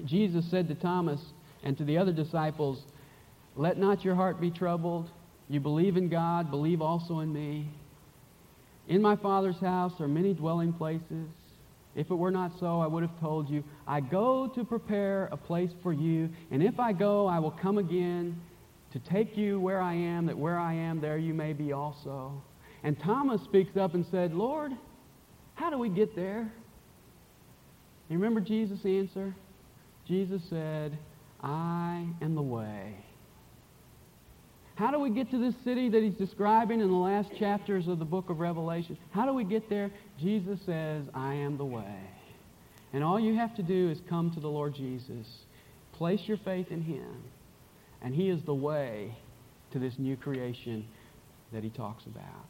Jesus 0.05 0.45
said 0.49 0.67
to 0.67 0.75
Thomas 0.75 1.21
and 1.63 1.77
to 1.77 1.83
the 1.83 1.97
other 1.97 2.11
disciples, 2.11 2.83
Let 3.59 3.77
not 3.77 4.05
your 4.05 4.15
heart 4.15 4.39
be 4.39 4.51
troubled. 4.51 5.09
You 5.49 5.59
believe 5.59 5.97
in 5.97 6.07
God, 6.07 6.49
believe 6.49 6.81
also 6.81 7.19
in 7.19 7.33
me. 7.33 7.67
In 8.87 9.01
my 9.01 9.17
Father's 9.17 9.59
house 9.59 9.91
are 9.99 10.07
many 10.07 10.33
dwelling 10.33 10.71
places. 10.71 11.27
If 11.93 12.09
it 12.09 12.15
were 12.15 12.31
not 12.31 12.53
so, 12.57 12.79
I 12.79 12.87
would 12.87 13.03
have 13.03 13.19
told 13.19 13.49
you, 13.49 13.61
I 13.85 13.99
go 13.99 14.47
to 14.47 14.63
prepare 14.63 15.27
a 15.33 15.35
place 15.35 15.71
for 15.83 15.91
you, 15.91 16.29
and 16.51 16.63
if 16.63 16.79
I 16.79 16.93
go, 16.93 17.27
I 17.27 17.39
will 17.39 17.51
come 17.51 17.79
again 17.79 18.39
to 18.93 18.99
take 18.99 19.35
you 19.35 19.59
where 19.59 19.81
I 19.81 19.93
am, 19.93 20.27
that 20.27 20.37
where 20.37 20.57
I 20.57 20.73
am, 20.73 21.01
there 21.01 21.17
you 21.17 21.33
may 21.33 21.51
be 21.51 21.73
also. 21.73 22.41
And 22.83 22.97
Thomas 22.97 23.43
speaks 23.43 23.75
up 23.75 23.93
and 23.93 24.05
said, 24.09 24.33
Lord, 24.33 24.71
how 25.55 25.69
do 25.69 25.77
we 25.77 25.89
get 25.89 26.15
there? 26.15 26.49
You 28.07 28.17
remember 28.19 28.39
Jesus' 28.39 28.85
answer? 28.85 29.35
Jesus 30.07 30.41
said, 30.49 30.97
I 31.43 32.07
am 32.21 32.35
the 32.35 32.41
way. 32.41 32.95
How 34.79 34.91
do 34.91 34.99
we 34.99 35.09
get 35.09 35.29
to 35.31 35.37
this 35.37 35.55
city 35.65 35.89
that 35.89 36.01
he's 36.01 36.13
describing 36.13 36.79
in 36.79 36.87
the 36.87 36.95
last 36.95 37.35
chapters 37.37 37.89
of 37.89 37.99
the 37.99 38.05
book 38.05 38.29
of 38.29 38.39
Revelation? 38.39 38.97
How 39.11 39.25
do 39.25 39.33
we 39.33 39.43
get 39.43 39.69
there? 39.69 39.91
Jesus 40.17 40.57
says, 40.65 41.03
I 41.13 41.33
am 41.33 41.57
the 41.57 41.65
way. 41.65 41.99
And 42.93 43.03
all 43.03 43.19
you 43.19 43.35
have 43.35 43.53
to 43.57 43.61
do 43.61 43.89
is 43.89 43.99
come 44.07 44.31
to 44.31 44.39
the 44.39 44.47
Lord 44.47 44.73
Jesus. 44.73 45.27
Place 45.91 46.21
your 46.27 46.37
faith 46.37 46.71
in 46.71 46.81
him. 46.81 47.25
And 48.01 48.15
he 48.15 48.29
is 48.29 48.41
the 48.43 48.53
way 48.53 49.17
to 49.73 49.79
this 49.79 49.95
new 49.99 50.15
creation 50.15 50.87
that 51.51 51.61
he 51.61 51.69
talks 51.69 52.05
about. 52.05 52.47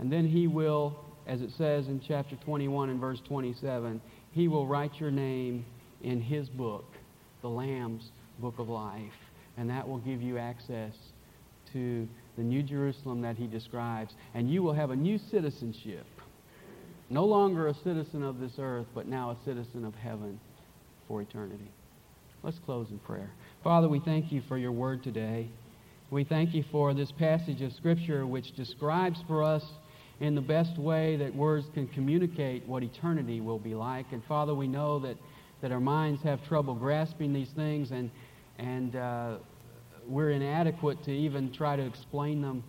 And 0.00 0.12
then 0.12 0.28
he 0.28 0.46
will, 0.46 0.98
as 1.26 1.40
it 1.40 1.52
says 1.56 1.88
in 1.88 2.02
chapter 2.06 2.36
21 2.44 2.90
and 2.90 3.00
verse 3.00 3.22
27, 3.26 4.02
he 4.32 4.48
will 4.48 4.66
write 4.66 5.00
your 5.00 5.10
name 5.10 5.64
in 6.02 6.20
his 6.20 6.50
book, 6.50 6.92
the 7.40 7.48
Lamb's 7.48 8.10
book 8.38 8.58
of 8.58 8.68
life. 8.68 9.00
And 9.56 9.70
that 9.70 9.88
will 9.88 9.98
give 9.98 10.20
you 10.20 10.36
access 10.36 10.92
to 11.72 12.08
the 12.36 12.42
New 12.42 12.62
Jerusalem 12.62 13.20
that 13.22 13.36
he 13.36 13.46
describes. 13.46 14.14
And 14.34 14.50
you 14.50 14.62
will 14.62 14.72
have 14.72 14.90
a 14.90 14.96
new 14.96 15.18
citizenship. 15.30 16.06
No 17.10 17.24
longer 17.24 17.68
a 17.68 17.74
citizen 17.74 18.22
of 18.22 18.40
this 18.40 18.52
earth, 18.58 18.86
but 18.94 19.06
now 19.06 19.30
a 19.30 19.36
citizen 19.44 19.84
of 19.84 19.94
heaven 19.94 20.40
for 21.08 21.20
eternity. 21.20 21.70
Let's 22.42 22.58
close 22.64 22.88
in 22.90 22.98
prayer. 23.00 23.30
Father, 23.62 23.88
we 23.88 24.00
thank 24.00 24.32
you 24.32 24.42
for 24.48 24.56
your 24.56 24.72
word 24.72 25.02
today. 25.02 25.48
We 26.10 26.24
thank 26.24 26.54
you 26.54 26.64
for 26.72 26.92
this 26.94 27.12
passage 27.12 27.62
of 27.62 27.72
Scripture 27.72 28.26
which 28.26 28.54
describes 28.56 29.18
for 29.26 29.42
us 29.42 29.64
in 30.20 30.34
the 30.34 30.40
best 30.40 30.78
way 30.78 31.16
that 31.16 31.34
words 31.34 31.66
can 31.74 31.86
communicate 31.88 32.66
what 32.66 32.82
eternity 32.82 33.40
will 33.40 33.58
be 33.58 33.74
like. 33.74 34.06
And 34.12 34.22
Father, 34.24 34.54
we 34.54 34.68
know 34.68 34.98
that, 35.00 35.16
that 35.60 35.72
our 35.72 35.80
minds 35.80 36.22
have 36.22 36.44
trouble 36.46 36.74
grasping 36.74 37.32
these 37.32 37.50
things, 37.56 37.90
and, 37.90 38.10
and 38.58 38.94
uh, 38.96 39.36
we're 40.08 40.30
inadequate 40.30 41.04
to 41.04 41.10
even 41.10 41.52
try 41.52 41.76
to 41.76 41.82
explain 41.82 42.42
them. 42.42 42.64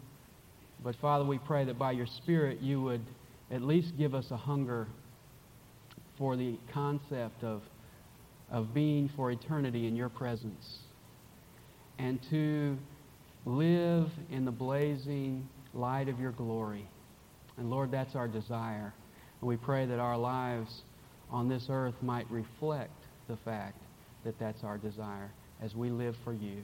But 0.84 0.96
Father, 0.98 1.26
we 1.26 1.38
pray 1.40 1.66
that 1.66 1.80
by 1.80 1.92
your 1.92 2.06
Spirit 2.06 2.62
you 2.62 2.82
would 2.82 3.02
at 3.52 3.62
least 3.62 3.98
give 3.98 4.14
us 4.14 4.32
a 4.32 4.38
hunger 4.38 4.88
for 6.18 6.36
the 6.36 6.58
concept 6.72 7.44
of, 7.44 7.62
of 8.52 8.74
being 8.74 9.10
for 9.16 9.32
eternity 9.32 9.88
in 9.88 9.96
your 9.96 10.10
presence 10.10 10.80
and 12.00 12.20
to 12.30 12.78
live 13.46 14.10
in 14.32 14.46
the 14.46 14.52
blazing 14.52 15.48
light 15.74 16.10
of 16.10 16.20
your 16.20 16.32
glory. 16.32 16.88
And 17.58 17.70
Lord, 17.70 17.92
that's 17.92 18.16
our 18.16 18.28
desire. 18.28 18.94
And 19.42 19.48
we 19.48 19.58
pray 19.58 19.86
that 19.86 20.00
our 20.00 20.18
lives 20.18 20.82
on 21.30 21.50
this 21.50 21.68
earth 21.70 21.96
might 22.02 22.30
reflect 22.30 22.92
the 23.28 23.38
fact 23.38 23.78
that 24.24 24.38
that's 24.40 24.64
our 24.64 24.78
desire 24.78 25.32
as 25.62 25.76
we 25.76 25.90
live 25.90 26.16
for 26.24 26.34
you. 26.34 26.64